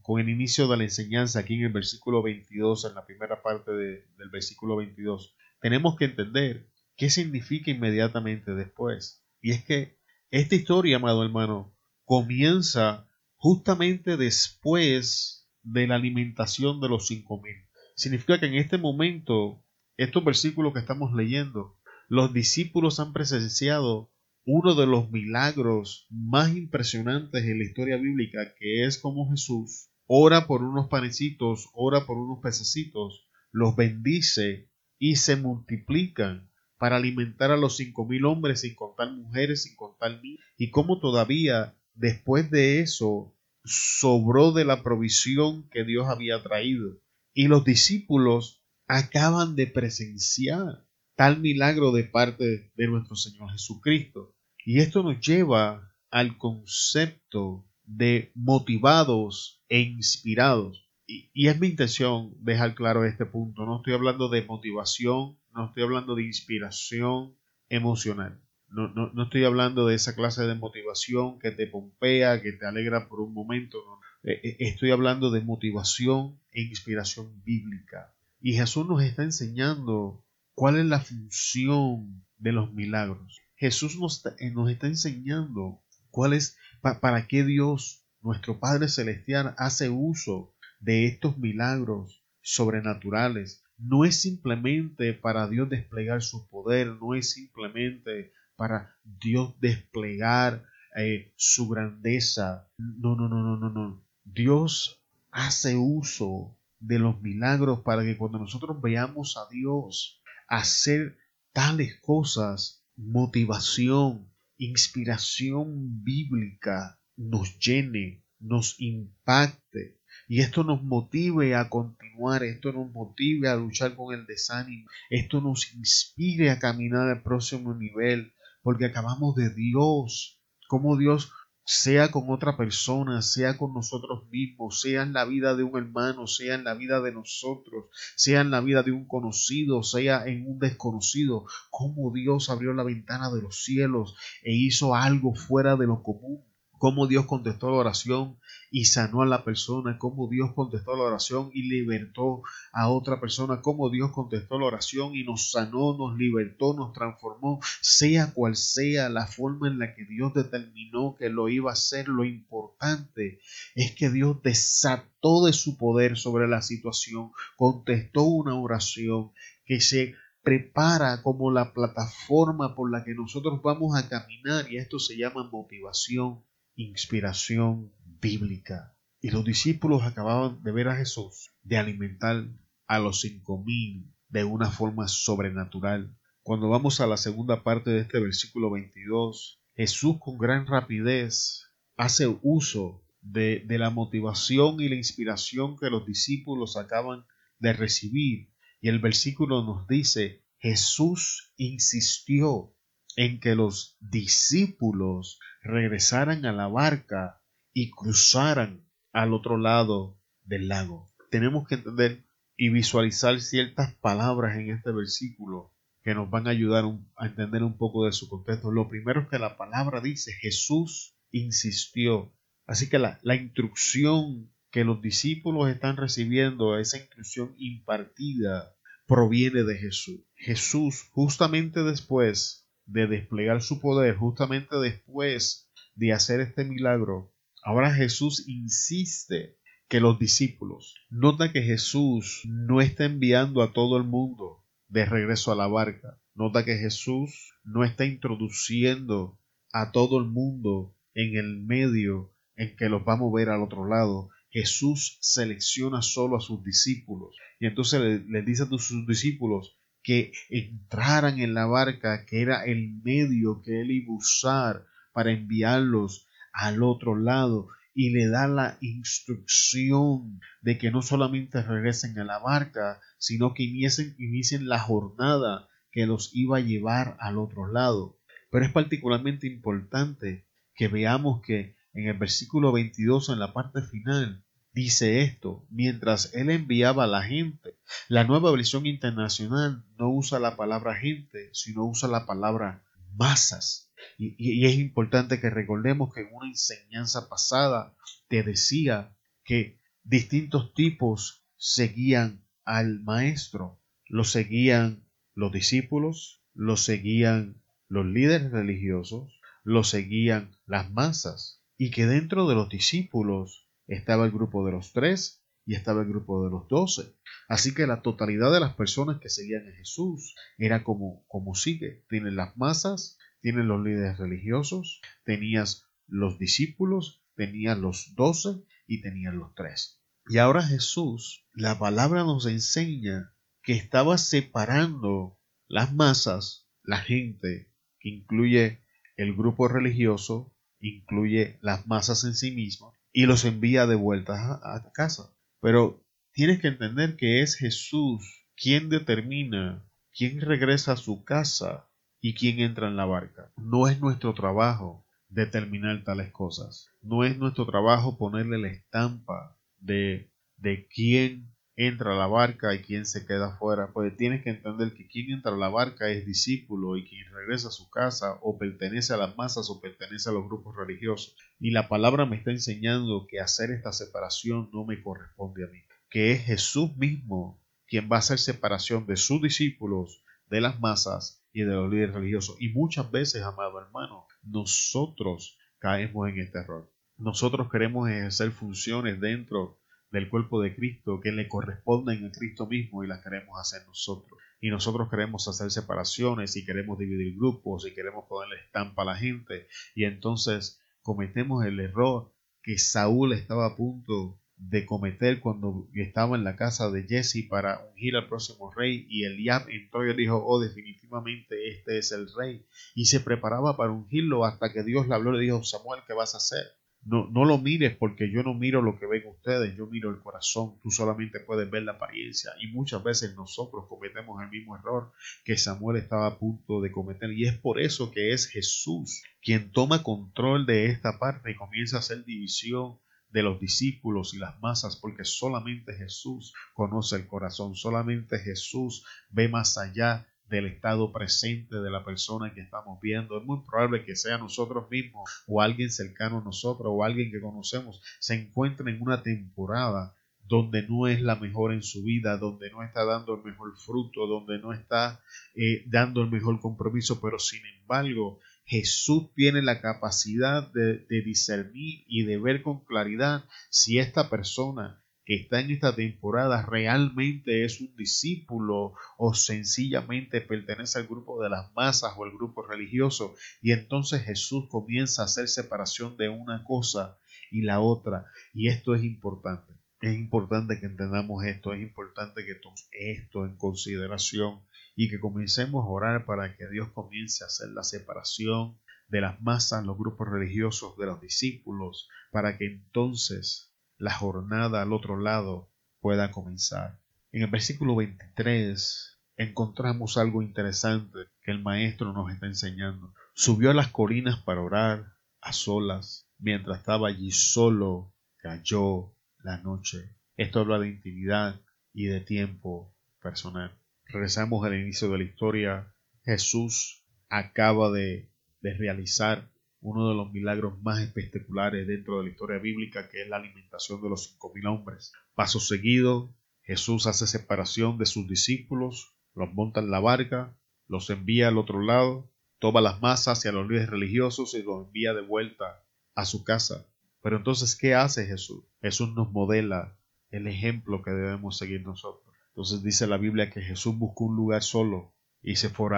con, 0.00 0.20
el 0.20 0.28
inicio 0.28 0.68
de 0.68 0.76
la 0.76 0.84
enseñanza 0.84 1.40
aquí 1.40 1.54
en 1.54 1.64
el 1.64 1.72
versículo 1.72 2.22
22, 2.22 2.84
en 2.84 2.94
la 2.94 3.04
primera 3.04 3.42
parte 3.42 3.72
del 3.72 4.30
versículo 4.30 4.76
22, 4.76 5.34
tenemos 5.60 5.96
que 5.96 6.04
entender 6.04 6.70
qué 6.96 7.10
significa 7.10 7.72
inmediatamente 7.72 8.54
después. 8.54 9.24
Y 9.42 9.50
es 9.50 9.64
que 9.64 9.98
esta 10.30 10.54
historia, 10.54 10.96
amado 10.96 11.24
hermano, 11.24 11.74
comienza 12.04 13.08
justamente 13.34 14.16
después 14.16 15.50
de 15.64 15.88
la 15.88 15.96
alimentación 15.96 16.80
de 16.80 16.88
los 16.88 17.08
cinco 17.08 17.40
mil. 17.42 17.56
Significa 17.96 18.38
que 18.38 18.46
en 18.46 18.54
este 18.54 18.78
momento, 18.78 19.64
estos 19.96 20.24
versículos 20.24 20.72
que 20.72 20.78
estamos 20.78 21.12
leyendo 21.12 21.79
los 22.10 22.32
discípulos 22.32 22.98
han 22.98 23.12
presenciado 23.12 24.12
uno 24.44 24.74
de 24.74 24.84
los 24.84 25.12
milagros 25.12 26.08
más 26.10 26.50
impresionantes 26.56 27.44
en 27.44 27.58
la 27.58 27.64
historia 27.64 27.98
bíblica, 27.98 28.52
que 28.58 28.84
es 28.84 28.98
como 28.98 29.30
Jesús 29.30 29.90
ora 30.06 30.48
por 30.48 30.64
unos 30.64 30.88
panecitos, 30.88 31.68
ora 31.72 32.06
por 32.06 32.18
unos 32.18 32.40
pececitos, 32.42 33.28
los 33.52 33.76
bendice 33.76 34.68
y 34.98 35.16
se 35.16 35.36
multiplican 35.36 36.50
para 36.78 36.96
alimentar 36.96 37.52
a 37.52 37.56
los 37.56 37.76
cinco 37.76 38.04
mil 38.04 38.24
hombres 38.24 38.62
sin 38.62 38.74
contar 38.74 39.12
mujeres, 39.12 39.62
sin 39.62 39.76
contar 39.76 40.20
niños, 40.20 40.40
y 40.56 40.70
cómo 40.70 40.98
todavía 40.98 41.78
después 41.94 42.50
de 42.50 42.80
eso 42.80 43.36
sobró 43.64 44.50
de 44.50 44.64
la 44.64 44.82
provisión 44.82 45.68
que 45.70 45.84
Dios 45.84 46.08
había 46.08 46.42
traído. 46.42 46.98
Y 47.32 47.46
los 47.46 47.64
discípulos 47.64 48.64
acaban 48.88 49.54
de 49.54 49.68
presenciar 49.68 50.89
tal 51.20 51.38
milagro 51.38 51.92
de 51.92 52.04
parte 52.04 52.72
de 52.74 52.86
nuestro 52.86 53.14
Señor 53.14 53.52
Jesucristo. 53.52 54.34
Y 54.64 54.78
esto 54.78 55.02
nos 55.02 55.20
lleva 55.20 55.92
al 56.10 56.38
concepto 56.38 57.66
de 57.84 58.32
motivados 58.34 59.62
e 59.68 59.80
inspirados. 59.80 60.88
Y, 61.06 61.48
es 61.48 61.60
mi 61.60 61.66
intención 61.66 62.32
dejar 62.38 62.74
claro 62.74 63.04
este 63.04 63.26
punto. 63.26 63.66
No 63.66 63.76
estoy 63.76 63.92
hablando 63.92 64.30
de 64.30 64.46
motivación, 64.46 65.36
no 65.54 65.66
estoy 65.66 65.82
hablando 65.82 66.14
de 66.14 66.24
inspiración 66.24 67.36
emocional. 67.68 68.40
No, 68.70 68.88
no, 68.88 69.22
estoy 69.22 69.44
hablando 69.44 69.86
de 69.88 69.96
esa 69.96 70.14
clase 70.14 70.46
de 70.46 70.54
motivación 70.54 71.38
que 71.38 71.50
te 71.50 71.66
pompea, 71.66 72.40
que 72.40 72.52
te 72.52 72.64
alegra 72.64 73.10
por 73.10 73.20
un 73.20 73.34
momento. 73.34 73.76
Eh, 74.22 74.40
eh, 74.42 74.56
estoy 74.60 74.90
hablando 74.90 75.30
de 75.30 75.42
motivación 75.42 76.40
e 76.50 76.62
inspiración 76.62 77.42
bíblica. 77.44 78.14
Y 78.40 78.54
Jesús 78.54 78.88
nos 78.88 79.02
está 79.02 79.22
enseñando 79.22 80.24
¿Cuál 80.54 80.78
es 80.78 80.86
la 80.86 81.00
función 81.00 82.24
de 82.38 82.52
los 82.52 82.72
milagros? 82.72 83.40
Jesús 83.56 83.98
nos, 83.98 84.24
eh, 84.38 84.50
nos 84.50 84.70
está 84.70 84.86
enseñando 84.86 85.82
cuál 86.10 86.32
es, 86.32 86.56
para 86.80 87.26
qué 87.26 87.44
Dios, 87.44 88.04
nuestro 88.22 88.58
Padre 88.58 88.88
Celestial, 88.88 89.54
hace 89.58 89.88
uso 89.88 90.54
de 90.80 91.06
estos 91.06 91.38
milagros 91.38 92.22
sobrenaturales. 92.42 93.62
No 93.76 94.04
es 94.04 94.20
simplemente 94.20 95.14
para 95.14 95.48
Dios 95.48 95.68
desplegar 95.68 96.22
su 96.22 96.48
poder, 96.48 96.88
no 97.00 97.14
es 97.14 97.30
simplemente 97.32 98.32
para 98.56 98.96
Dios 99.04 99.58
desplegar 99.60 100.64
eh, 100.96 101.32
su 101.36 101.68
grandeza. 101.68 102.68
No, 102.76 103.16
no, 103.16 103.28
no, 103.28 103.42
no, 103.42 103.56
no, 103.56 103.70
no. 103.70 104.04
Dios 104.24 105.02
hace 105.30 105.76
uso 105.76 106.56
de 106.78 106.98
los 106.98 107.20
milagros 107.20 107.80
para 107.80 108.02
que 108.02 108.16
cuando 108.16 108.38
nosotros 108.38 108.80
veamos 108.80 109.36
a 109.36 109.48
Dios 109.50 110.19
hacer 110.50 111.16
tales 111.52 111.98
cosas, 112.00 112.84
motivación, 112.96 114.30
inspiración 114.58 116.04
bíblica 116.04 117.00
nos 117.16 117.58
llene, 117.58 118.24
nos 118.40 118.78
impacte. 118.80 119.98
Y 120.28 120.40
esto 120.40 120.64
nos 120.64 120.82
motive 120.82 121.54
a 121.54 121.68
continuar, 121.70 122.42
esto 122.42 122.72
nos 122.72 122.92
motive 122.92 123.48
a 123.48 123.56
luchar 123.56 123.94
con 123.94 124.12
el 124.14 124.26
desánimo, 124.26 124.88
esto 125.08 125.40
nos 125.40 125.72
inspire 125.74 126.50
a 126.50 126.58
caminar 126.58 127.08
al 127.08 127.22
próximo 127.22 127.74
nivel, 127.74 128.32
porque 128.62 128.86
acabamos 128.86 129.36
de 129.36 129.50
Dios, 129.50 130.40
como 130.68 130.96
Dios 130.96 131.32
sea 131.72 132.10
con 132.10 132.28
otra 132.30 132.56
persona, 132.56 133.22
sea 133.22 133.56
con 133.56 133.72
nosotros 133.72 134.28
mismos, 134.28 134.80
sea 134.80 135.04
en 135.04 135.12
la 135.12 135.24
vida 135.24 135.54
de 135.54 135.62
un 135.62 135.78
hermano, 135.78 136.26
sea 136.26 136.56
en 136.56 136.64
la 136.64 136.74
vida 136.74 137.00
de 137.00 137.12
nosotros, 137.12 137.84
sea 138.16 138.40
en 138.40 138.50
la 138.50 138.60
vida 138.60 138.82
de 138.82 138.90
un 138.90 139.06
conocido, 139.06 139.84
sea 139.84 140.26
en 140.26 140.48
un 140.48 140.58
desconocido, 140.58 141.44
cómo 141.70 142.12
Dios 142.12 142.50
abrió 142.50 142.74
la 142.74 142.82
ventana 142.82 143.30
de 143.30 143.42
los 143.42 143.62
cielos 143.62 144.16
e 144.42 144.52
hizo 144.52 144.96
algo 144.96 145.36
fuera 145.36 145.76
de 145.76 145.86
lo 145.86 146.02
común. 146.02 146.44
Cómo 146.80 147.06
Dios 147.06 147.26
contestó 147.26 147.70
la 147.70 147.76
oración 147.76 148.38
y 148.70 148.86
sanó 148.86 149.20
a 149.20 149.26
la 149.26 149.44
persona, 149.44 149.98
cómo 149.98 150.28
Dios 150.28 150.54
contestó 150.54 150.96
la 150.96 151.02
oración 151.02 151.50
y 151.52 151.68
libertó 151.68 152.40
a 152.72 152.88
otra 152.88 153.20
persona, 153.20 153.60
cómo 153.60 153.90
Dios 153.90 154.12
contestó 154.12 154.58
la 154.58 154.64
oración 154.64 155.14
y 155.14 155.22
nos 155.22 155.50
sanó, 155.52 155.94
nos 155.98 156.16
libertó, 156.16 156.72
nos 156.72 156.94
transformó, 156.94 157.60
sea 157.82 158.32
cual 158.32 158.56
sea 158.56 159.10
la 159.10 159.26
forma 159.26 159.68
en 159.68 159.78
la 159.78 159.94
que 159.94 160.06
Dios 160.06 160.32
determinó 160.32 161.16
que 161.18 161.28
lo 161.28 161.50
iba 161.50 161.68
a 161.68 161.74
hacer, 161.74 162.08
lo 162.08 162.24
importante 162.24 163.40
es 163.74 163.94
que 163.94 164.08
Dios 164.08 164.42
desató 164.42 165.44
de 165.44 165.52
su 165.52 165.76
poder 165.76 166.16
sobre 166.16 166.48
la 166.48 166.62
situación, 166.62 167.30
contestó 167.56 168.22
una 168.22 168.58
oración 168.58 169.32
que 169.66 169.82
se 169.82 170.14
prepara 170.42 171.22
como 171.22 171.50
la 171.50 171.74
plataforma 171.74 172.74
por 172.74 172.90
la 172.90 173.04
que 173.04 173.12
nosotros 173.12 173.60
vamos 173.62 173.98
a 173.98 174.08
caminar 174.08 174.72
y 174.72 174.78
esto 174.78 174.98
se 174.98 175.18
llama 175.18 175.46
motivación 175.52 176.42
inspiración 176.84 177.92
bíblica. 178.20 178.96
Y 179.20 179.30
los 179.30 179.44
discípulos 179.44 180.02
acababan 180.02 180.62
de 180.62 180.72
ver 180.72 180.88
a 180.88 180.96
Jesús, 180.96 181.50
de 181.62 181.76
alimentar 181.76 182.48
a 182.86 182.98
los 182.98 183.20
cinco 183.20 183.62
mil 183.62 184.12
de 184.28 184.44
una 184.44 184.70
forma 184.70 185.08
sobrenatural. 185.08 186.16
Cuando 186.42 186.68
vamos 186.68 187.00
a 187.00 187.06
la 187.06 187.16
segunda 187.16 187.62
parte 187.62 187.90
de 187.90 188.00
este 188.00 188.18
versículo 188.18 188.70
22, 188.70 189.60
Jesús 189.74 190.16
con 190.20 190.38
gran 190.38 190.66
rapidez 190.66 191.66
hace 191.96 192.26
uso 192.42 193.04
de, 193.20 193.62
de 193.66 193.78
la 193.78 193.90
motivación 193.90 194.80
y 194.80 194.88
la 194.88 194.94
inspiración 194.94 195.76
que 195.76 195.90
los 195.90 196.06
discípulos 196.06 196.76
acaban 196.76 197.26
de 197.58 197.74
recibir. 197.74 198.54
Y 198.80 198.88
el 198.88 199.00
versículo 199.00 199.62
nos 199.62 199.86
dice, 199.86 200.44
Jesús 200.58 201.52
insistió 201.56 202.74
en 203.16 203.40
que 203.40 203.54
los 203.54 203.96
discípulos 204.00 205.38
regresaran 205.62 206.44
a 206.46 206.52
la 206.52 206.68
barca 206.68 207.40
y 207.72 207.90
cruzaran 207.90 208.84
al 209.12 209.32
otro 209.32 209.56
lado 209.56 210.18
del 210.44 210.68
lago. 210.68 211.10
Tenemos 211.30 211.66
que 211.68 211.76
entender 211.76 212.24
y 212.56 212.68
visualizar 212.68 213.40
ciertas 213.40 213.94
palabras 213.94 214.58
en 214.58 214.70
este 214.70 214.92
versículo 214.92 215.72
que 216.02 216.14
nos 216.14 216.30
van 216.30 216.46
a 216.46 216.50
ayudar 216.50 216.84
a 217.16 217.26
entender 217.26 217.62
un 217.62 217.76
poco 217.76 218.06
de 218.06 218.12
su 218.12 218.28
contexto. 218.28 218.70
Lo 218.70 218.88
primero 218.88 219.22
es 219.22 219.28
que 219.28 219.38
la 219.38 219.56
palabra 219.56 220.00
dice, 220.00 220.32
Jesús 220.32 221.14
insistió. 221.30 222.32
Así 222.66 222.88
que 222.88 222.98
la, 222.98 223.18
la 223.22 223.34
instrucción 223.34 224.50
que 224.70 224.84
los 224.84 225.02
discípulos 225.02 225.68
están 225.68 225.96
recibiendo, 225.96 226.78
esa 226.78 226.98
instrucción 226.98 227.54
impartida, 227.58 228.74
proviene 229.06 229.64
de 229.64 229.76
Jesús. 229.76 230.20
Jesús, 230.36 231.08
justamente 231.10 231.82
después 231.82 232.59
de 232.90 233.06
desplegar 233.06 233.62
su 233.62 233.80
poder 233.80 234.16
justamente 234.16 234.76
después 234.76 235.70
de 235.94 236.12
hacer 236.12 236.40
este 236.40 236.64
milagro, 236.64 237.32
ahora 237.62 237.94
Jesús 237.94 238.48
insiste 238.48 239.56
que 239.88 240.00
los 240.00 240.18
discípulos, 240.18 240.94
nota 241.08 241.52
que 241.52 241.62
Jesús 241.62 242.42
no 242.44 242.80
está 242.80 243.04
enviando 243.04 243.62
a 243.62 243.72
todo 243.72 243.96
el 243.96 244.04
mundo 244.04 244.64
de 244.88 245.04
regreso 245.04 245.52
a 245.52 245.56
la 245.56 245.68
barca, 245.68 246.20
nota 246.34 246.64
que 246.64 246.78
Jesús 246.78 247.52
no 247.64 247.84
está 247.84 248.04
introduciendo 248.04 249.38
a 249.72 249.92
todo 249.92 250.18
el 250.18 250.26
mundo 250.26 250.96
en 251.14 251.36
el 251.36 251.60
medio 251.60 252.34
en 252.56 252.76
que 252.76 252.88
los 252.88 253.02
va 253.02 253.14
a 253.14 253.18
mover 253.18 253.50
al 253.50 253.62
otro 253.62 253.86
lado. 253.86 254.30
Jesús 254.50 255.18
selecciona 255.20 256.02
solo 256.02 256.36
a 256.36 256.40
sus 256.40 256.64
discípulos 256.64 257.36
y 257.60 257.66
entonces 257.66 258.22
le, 258.26 258.42
dice 258.42 258.64
a 258.64 258.78
sus 258.78 259.06
discípulos, 259.06 259.78
que 260.02 260.32
entraran 260.48 261.38
en 261.38 261.54
la 261.54 261.66
barca, 261.66 262.24
que 262.24 262.42
era 262.42 262.64
el 262.64 263.00
medio 263.02 263.62
que 263.62 263.80
él 263.80 263.90
iba 263.90 264.12
a 264.12 264.16
usar 264.16 264.86
para 265.12 265.32
enviarlos 265.32 266.26
al 266.52 266.82
otro 266.82 267.16
lado 267.16 267.68
y 267.94 268.10
le 268.10 268.28
da 268.28 268.46
la 268.46 268.78
instrucción 268.80 270.40
de 270.62 270.78
que 270.78 270.90
no 270.90 271.02
solamente 271.02 271.62
regresen 271.62 272.18
a 272.18 272.24
la 272.24 272.38
barca, 272.38 273.00
sino 273.18 273.52
que 273.52 273.64
inicien, 273.64 274.14
inicien 274.18 274.68
la 274.68 274.78
jornada 274.78 275.68
que 275.92 276.06
los 276.06 276.30
iba 276.34 276.58
a 276.58 276.60
llevar 276.60 277.16
al 277.20 277.38
otro 277.38 277.66
lado. 277.66 278.18
Pero 278.50 278.64
es 278.64 278.72
particularmente 278.72 279.46
importante 279.46 280.46
que 280.74 280.88
veamos 280.88 281.42
que 281.42 281.76
en 281.92 282.08
el 282.08 282.16
versículo 282.16 282.72
22, 282.72 283.28
en 283.30 283.38
la 283.38 283.52
parte 283.52 283.82
final, 283.82 284.44
dice 284.72 285.22
esto, 285.22 285.66
mientras 285.70 286.32
él 286.34 286.50
enviaba 286.50 287.04
a 287.04 287.08
la 287.08 287.22
gente. 287.22 287.78
La 288.08 288.24
nueva 288.24 288.50
versión 288.52 288.86
internacional 288.86 289.84
no 289.98 290.10
usa 290.10 290.38
la 290.38 290.56
palabra 290.56 290.94
gente, 290.94 291.50
sino 291.52 291.84
usa 291.84 292.08
la 292.08 292.26
palabra 292.26 292.84
masas. 293.16 293.90
Y, 294.16 294.64
es 294.64 294.76
importante 294.76 295.40
que 295.40 295.50
recordemos 295.50 296.12
que 296.14 296.22
en 296.22 296.28
una 296.32 296.48
enseñanza 296.48 297.28
pasada 297.28 297.94
te 298.28 298.42
decía 298.42 299.16
que 299.44 299.80
distintos 300.04 300.74
tipos 300.74 301.44
seguían 301.56 302.44
al 302.64 303.00
maestro. 303.00 303.80
Lo 304.06 304.24
seguían 304.24 305.04
los 305.34 305.52
discípulos, 305.52 306.42
lo 306.54 306.76
seguían 306.76 307.62
los 307.88 308.06
líderes 308.06 308.50
religiosos, 308.50 309.40
lo 309.64 309.84
seguían 309.84 310.56
las 310.66 310.90
masas. 310.90 311.62
Y 311.76 311.90
que 311.90 312.06
dentro 312.06 312.48
de 312.48 312.54
los 312.54 312.68
discípulos 312.68 313.69
estaba 313.94 314.24
el 314.24 314.30
grupo 314.30 314.64
de 314.64 314.72
los 314.72 314.92
tres 314.92 315.42
y 315.66 315.74
estaba 315.74 316.02
el 316.02 316.08
grupo 316.08 316.44
de 316.44 316.50
los 316.50 316.68
doce. 316.68 317.14
Así 317.48 317.74
que 317.74 317.86
la 317.86 318.02
totalidad 318.02 318.52
de 318.52 318.60
las 318.60 318.74
personas 318.74 319.20
que 319.20 319.28
seguían 319.28 319.68
a 319.68 319.76
Jesús 319.76 320.34
era 320.58 320.84
como, 320.84 321.24
como 321.26 321.54
sigue. 321.54 322.04
Tienen 322.08 322.36
las 322.36 322.56
masas, 322.56 323.18
tienen 323.40 323.68
los 323.68 323.84
líderes 323.84 324.18
religiosos, 324.18 325.00
tenías 325.24 325.86
los 326.06 326.38
discípulos, 326.38 327.22
tenías 327.34 327.78
los 327.78 328.14
doce 328.14 328.62
y 328.86 329.02
tenían 329.02 329.38
los 329.38 329.54
tres. 329.54 330.00
Y 330.28 330.38
ahora 330.38 330.62
Jesús, 330.62 331.46
la 331.52 331.78
palabra 331.78 332.22
nos 332.22 332.46
enseña 332.46 333.34
que 333.62 333.72
estaba 333.72 334.18
separando 334.18 335.38
las 335.66 335.92
masas, 335.92 336.68
la 336.84 336.98
gente, 336.98 337.72
que 337.98 338.08
incluye 338.08 338.84
el 339.16 339.34
grupo 339.34 339.68
religioso, 339.68 340.54
incluye 340.78 341.58
las 341.60 341.86
masas 341.86 342.24
en 342.24 342.34
sí 342.34 342.52
mismas, 342.52 342.99
y 343.12 343.26
los 343.26 343.44
envía 343.44 343.86
de 343.86 343.96
vuelta 343.96 344.60
a, 344.62 344.92
casa. 344.92 345.34
Pero 345.60 346.02
tienes 346.32 346.60
que 346.60 346.68
entender 346.68 347.16
que 347.16 347.42
es 347.42 347.56
Jesús 347.56 348.46
quien 348.56 348.88
determina 348.88 349.84
quién 350.12 350.40
regresa 350.40 350.92
a 350.92 350.96
su 350.96 351.24
casa 351.24 351.88
y 352.20 352.34
quién 352.34 352.60
entra 352.60 352.88
en 352.88 352.96
la 352.96 353.06
barca. 353.06 353.52
No 353.56 353.88
es 353.88 354.00
nuestro 354.00 354.34
trabajo 354.34 355.06
determinar 355.28 356.04
tales 356.04 356.30
cosas. 356.30 356.88
No 357.00 357.24
es 357.24 357.38
nuestro 357.38 357.66
trabajo 357.66 358.18
ponerle 358.18 358.58
la 358.58 358.68
estampa 358.68 359.56
de, 359.78 360.30
de 360.56 360.86
quién 360.88 361.54
entra 361.86 362.12
a 362.12 362.18
la 362.18 362.26
barca 362.26 362.74
y 362.74 362.80
quien 362.80 363.06
se 363.06 363.24
queda 363.24 363.54
afuera, 363.54 363.90
pues 363.94 364.14
tienes 364.14 364.42
que 364.42 364.50
entender 364.50 364.92
que 364.92 365.08
quien 365.08 365.30
entra 365.30 365.52
a 365.52 365.56
la 365.56 365.70
barca 365.70 366.10
es 366.10 366.26
discípulo 366.26 366.98
y 366.98 367.08
quien 367.08 367.24
regresa 367.32 367.68
a 367.68 367.72
su 367.72 367.88
casa 367.88 368.38
o 368.42 368.58
pertenece 368.58 369.14
a 369.14 369.16
las 369.16 369.34
masas 369.38 369.70
o 369.70 369.80
pertenece 369.80 370.28
a 370.28 370.32
los 370.32 370.44
grupos 370.44 370.76
religiosos. 370.76 371.36
Y 371.58 371.70
la 371.70 371.88
palabra 371.88 372.26
me 372.26 372.36
está 372.36 372.50
enseñando 372.50 373.26
que 373.26 373.40
hacer 373.40 373.70
esta 373.70 373.92
separación 373.92 374.68
no 374.74 374.84
me 374.84 375.02
corresponde 375.02 375.64
a 375.64 375.68
mí, 375.68 375.78
que 376.10 376.32
es 376.32 376.42
Jesús 376.42 376.94
mismo 376.98 377.62
quien 377.86 378.10
va 378.12 378.16
a 378.16 378.18
hacer 378.18 378.38
separación 378.38 379.06
de 379.06 379.16
sus 379.16 379.40
discípulos, 379.40 380.22
de 380.50 380.60
las 380.60 380.80
masas 380.80 381.42
y 381.50 381.62
de 381.62 381.72
los 381.72 381.90
líderes 381.90 382.14
religiosos. 382.14 382.56
Y 382.60 382.68
muchas 382.68 383.10
veces, 383.10 383.42
amado 383.42 383.80
hermano, 383.80 384.26
nosotros 384.42 385.58
caemos 385.78 386.28
en 386.28 386.40
este 386.40 386.58
error. 386.58 386.92
Nosotros 387.16 387.70
queremos 387.70 388.08
ejercer 388.10 388.50
funciones 388.50 389.18
dentro 389.18 389.80
del 390.10 390.28
cuerpo 390.28 390.60
de 390.60 390.74
Cristo 390.74 391.20
que 391.20 391.32
le 391.32 391.48
corresponden 391.48 392.24
a 392.24 392.32
Cristo 392.32 392.66
mismo 392.66 393.04
y 393.04 393.06
las 393.06 393.22
queremos 393.22 393.58
hacer 393.58 393.86
nosotros. 393.86 394.38
Y 394.60 394.70
nosotros 394.70 395.08
queremos 395.08 395.48
hacer 395.48 395.70
separaciones 395.70 396.56
y 396.56 396.64
queremos 396.64 396.98
dividir 396.98 397.36
grupos 397.36 397.86
y 397.86 397.94
queremos 397.94 398.26
ponerle 398.28 398.56
estampa 398.56 399.02
a 399.02 399.06
la 399.06 399.16
gente. 399.16 399.68
Y 399.94 400.04
entonces 400.04 400.80
cometemos 401.02 401.64
el 401.64 401.80
error 401.80 402.32
que 402.62 402.78
Saúl 402.78 403.32
estaba 403.32 403.66
a 403.66 403.76
punto 403.76 404.40
de 404.60 404.84
cometer 404.84 405.40
cuando 405.40 405.88
estaba 405.94 406.36
en 406.36 406.44
la 406.44 406.54
casa 406.54 406.90
de 406.90 407.04
Jesse 407.04 407.46
para 407.48 407.80
ungir 407.90 408.14
al 408.16 408.28
próximo 408.28 408.70
rey 408.70 409.06
y 409.08 409.24
Eliab 409.24 409.70
entró 409.70 410.06
y 410.06 410.14
dijo, 410.14 410.44
oh 410.44 410.60
definitivamente 410.60 411.70
este 411.70 411.98
es 411.98 412.12
el 412.12 412.28
rey 412.36 412.66
y 412.94 413.06
se 413.06 413.20
preparaba 413.20 413.78
para 413.78 413.90
ungirlo 413.90 414.44
hasta 414.44 414.70
que 414.70 414.82
Dios 414.82 415.08
le 415.08 415.14
habló 415.14 415.34
y 415.34 415.38
le 415.38 415.44
dijo, 415.44 415.64
Samuel, 415.64 416.02
¿qué 416.06 416.12
vas 416.12 416.34
a 416.34 416.38
hacer? 416.38 416.79
No, 417.02 417.28
no 417.30 417.46
lo 417.46 417.56
mires 417.58 417.96
porque 417.96 418.30
yo 418.30 418.42
no 418.42 418.52
miro 418.52 418.82
lo 418.82 418.98
que 418.98 419.06
ven 419.06 419.26
ustedes, 419.26 419.74
yo 419.74 419.86
miro 419.86 420.10
el 420.10 420.20
corazón, 420.20 420.78
tú 420.82 420.90
solamente 420.90 421.40
puedes 421.40 421.70
ver 421.70 421.84
la 421.84 421.92
apariencia. 421.92 422.52
Y 422.60 422.68
muchas 422.68 423.02
veces 423.02 423.34
nosotros 423.34 423.86
cometemos 423.88 424.42
el 424.42 424.50
mismo 424.50 424.76
error 424.76 425.12
que 425.44 425.56
Samuel 425.56 425.96
estaba 425.96 426.26
a 426.26 426.38
punto 426.38 426.80
de 426.80 426.92
cometer. 426.92 427.32
Y 427.32 427.46
es 427.46 427.56
por 427.56 427.80
eso 427.80 428.10
que 428.10 428.32
es 428.32 428.46
Jesús 428.46 429.22
quien 429.42 429.72
toma 429.72 430.02
control 430.02 430.66
de 430.66 430.86
esta 430.86 431.18
parte 431.18 431.50
y 431.50 431.56
comienza 431.56 431.96
a 431.96 432.00
hacer 432.00 432.24
división 432.24 432.98
de 433.30 433.42
los 433.42 433.60
discípulos 433.60 434.34
y 434.34 434.38
las 434.38 434.60
masas, 434.60 434.96
porque 434.96 435.24
solamente 435.24 435.94
Jesús 435.94 436.52
conoce 436.74 437.16
el 437.16 437.26
corazón, 437.26 437.76
solamente 437.76 438.38
Jesús 438.38 439.04
ve 439.30 439.48
más 439.48 439.78
allá 439.78 440.26
del 440.50 440.66
estado 440.66 441.12
presente 441.12 441.76
de 441.76 441.90
la 441.90 442.04
persona 442.04 442.52
que 442.52 442.60
estamos 442.60 443.00
viendo. 443.00 443.38
Es 443.38 443.44
muy 443.46 443.60
probable 443.64 444.04
que 444.04 444.16
sea 444.16 444.36
nosotros 444.36 444.90
mismos 444.90 445.30
o 445.46 445.62
alguien 445.62 445.90
cercano 445.90 446.38
a 446.38 446.44
nosotros 446.44 446.88
o 446.90 447.04
alguien 447.04 447.30
que 447.30 447.40
conocemos 447.40 448.02
se 448.18 448.34
encuentre 448.34 448.90
en 448.90 449.00
una 449.00 449.22
temporada 449.22 450.14
donde 450.46 450.82
no 450.88 451.06
es 451.06 451.22
la 451.22 451.36
mejor 451.36 451.72
en 451.72 451.82
su 451.82 452.02
vida, 452.02 452.36
donde 452.36 452.70
no 452.72 452.82
está 452.82 453.04
dando 453.04 453.36
el 453.36 453.44
mejor 453.44 453.72
fruto, 453.78 454.26
donde 454.26 454.58
no 454.58 454.72
está 454.72 455.20
eh, 455.54 455.84
dando 455.86 456.22
el 456.22 456.30
mejor 456.30 456.60
compromiso, 456.60 457.20
pero 457.20 457.38
sin 457.38 457.60
embargo 457.80 458.40
Jesús 458.64 459.32
tiene 459.34 459.62
la 459.62 459.80
capacidad 459.80 460.68
de, 460.72 461.06
de 461.08 461.22
discernir 461.22 462.04
y 462.08 462.24
de 462.24 462.38
ver 462.38 462.62
con 462.62 462.84
claridad 462.84 463.44
si 463.68 463.98
esta 463.98 464.28
persona 464.28 465.00
está 465.34 465.60
en 465.60 465.70
esta 465.70 465.94
temporada 465.94 466.66
realmente 466.66 467.64
es 467.64 467.80
un 467.80 467.94
discípulo 467.96 468.94
o 469.16 469.34
sencillamente 469.34 470.40
pertenece 470.40 470.98
al 470.98 471.06
grupo 471.06 471.42
de 471.42 471.50
las 471.50 471.72
masas 471.74 472.14
o 472.16 472.24
al 472.24 472.32
grupo 472.32 472.66
religioso. 472.66 473.34
Y 473.62 473.72
entonces 473.72 474.22
Jesús 474.22 474.68
comienza 474.68 475.22
a 475.22 475.26
hacer 475.26 475.48
separación 475.48 476.16
de 476.16 476.28
una 476.28 476.64
cosa 476.64 477.18
y 477.50 477.62
la 477.62 477.80
otra. 477.80 478.26
Y 478.52 478.68
esto 478.68 478.94
es 478.94 479.04
importante. 479.04 479.72
Es 480.00 480.18
importante 480.18 480.80
que 480.80 480.86
entendamos 480.86 481.44
esto, 481.44 481.74
es 481.74 481.82
importante 481.82 482.46
que 482.46 482.54
tomemos 482.54 482.88
esto 482.90 483.44
en 483.44 483.56
consideración 483.56 484.62
y 484.96 485.10
que 485.10 485.20
comencemos 485.20 485.84
a 485.84 485.88
orar 485.88 486.24
para 486.24 486.56
que 486.56 486.66
Dios 486.68 486.88
comience 486.92 487.44
a 487.44 487.48
hacer 487.48 487.68
la 487.68 487.84
separación 487.84 488.78
de 489.08 489.20
las 489.20 489.40
masas, 489.42 489.84
los 489.84 489.98
grupos 489.98 490.28
religiosos, 490.28 490.96
de 490.96 491.06
los 491.06 491.20
discípulos, 491.20 492.08
para 492.30 492.56
que 492.56 492.66
entonces 492.66 493.69
la 494.00 494.14
jornada 494.14 494.80
al 494.80 494.94
otro 494.94 495.20
lado 495.20 495.70
pueda 496.00 496.30
comenzar. 496.30 496.98
En 497.32 497.42
el 497.42 497.50
versículo 497.50 497.94
23 497.96 499.20
encontramos 499.36 500.16
algo 500.16 500.42
interesante 500.42 501.18
que 501.42 501.50
el 501.50 501.62
maestro 501.62 502.12
nos 502.14 502.32
está 502.32 502.46
enseñando. 502.46 503.14
Subió 503.34 503.70
a 503.70 503.74
las 503.74 503.88
colinas 503.88 504.38
para 504.38 504.62
orar 504.62 505.12
a 505.42 505.52
solas. 505.52 506.26
Mientras 506.38 506.78
estaba 506.78 507.08
allí 507.08 507.30
solo, 507.30 508.14
cayó 508.38 509.14
la 509.38 509.58
noche. 509.58 510.16
Esto 510.38 510.60
habla 510.60 510.78
de 510.78 510.88
intimidad 510.88 511.60
y 511.92 512.06
de 512.06 512.22
tiempo 512.22 512.94
personal. 513.22 513.78
Regresamos 514.06 514.64
al 514.64 514.80
inicio 514.80 515.10
de 515.10 515.18
la 515.18 515.24
historia. 515.24 515.94
Jesús 516.24 517.04
acaba 517.28 517.90
de, 517.90 518.30
de 518.62 518.74
realizar 518.74 519.50
uno 519.80 520.08
de 520.08 520.14
los 520.14 520.30
milagros 520.32 520.80
más 520.82 521.00
espectaculares 521.00 521.86
dentro 521.86 522.18
de 522.18 522.24
la 522.24 522.30
historia 522.30 522.58
bíblica, 522.58 523.08
que 523.08 523.22
es 523.22 523.28
la 523.28 523.36
alimentación 523.36 524.02
de 524.02 524.10
los 524.10 524.24
cinco 524.24 524.52
mil 524.54 524.66
hombres. 524.66 525.12
Paso 525.34 525.60
seguido, 525.60 526.34
Jesús 526.62 527.06
hace 527.06 527.26
separación 527.26 527.98
de 527.98 528.06
sus 528.06 528.28
discípulos, 528.28 529.14
los 529.34 529.52
monta 529.54 529.80
en 529.80 529.90
la 529.90 530.00
barca, 530.00 530.56
los 530.86 531.08
envía 531.10 531.48
al 531.48 531.58
otro 531.58 531.80
lado, 531.82 532.30
toma 532.58 532.80
las 532.80 533.00
masas 533.00 533.38
hacia 533.38 533.52
los 533.52 533.68
líderes 533.68 533.88
religiosos 533.88 534.54
y 534.54 534.62
los 534.62 534.86
envía 534.86 535.14
de 535.14 535.22
vuelta 535.22 535.82
a 536.14 536.24
su 536.24 536.44
casa. 536.44 536.86
Pero 537.22 537.36
entonces, 537.36 537.76
¿qué 537.76 537.94
hace 537.94 538.26
Jesús? 538.26 538.64
Jesús 538.82 539.14
nos 539.14 539.30
modela 539.30 539.96
el 540.30 540.46
ejemplo 540.46 541.02
que 541.02 541.10
debemos 541.10 541.58
seguir 541.58 541.82
nosotros. 541.82 542.34
Entonces 542.48 542.82
dice 542.82 543.06
la 543.06 543.16
Biblia 543.16 543.50
que 543.50 543.62
Jesús 543.62 543.96
buscó 543.96 544.24
un 544.24 544.36
lugar 544.36 544.62
solo 544.62 545.14
y 545.42 545.56
se 545.56 545.70
fue 545.70 545.88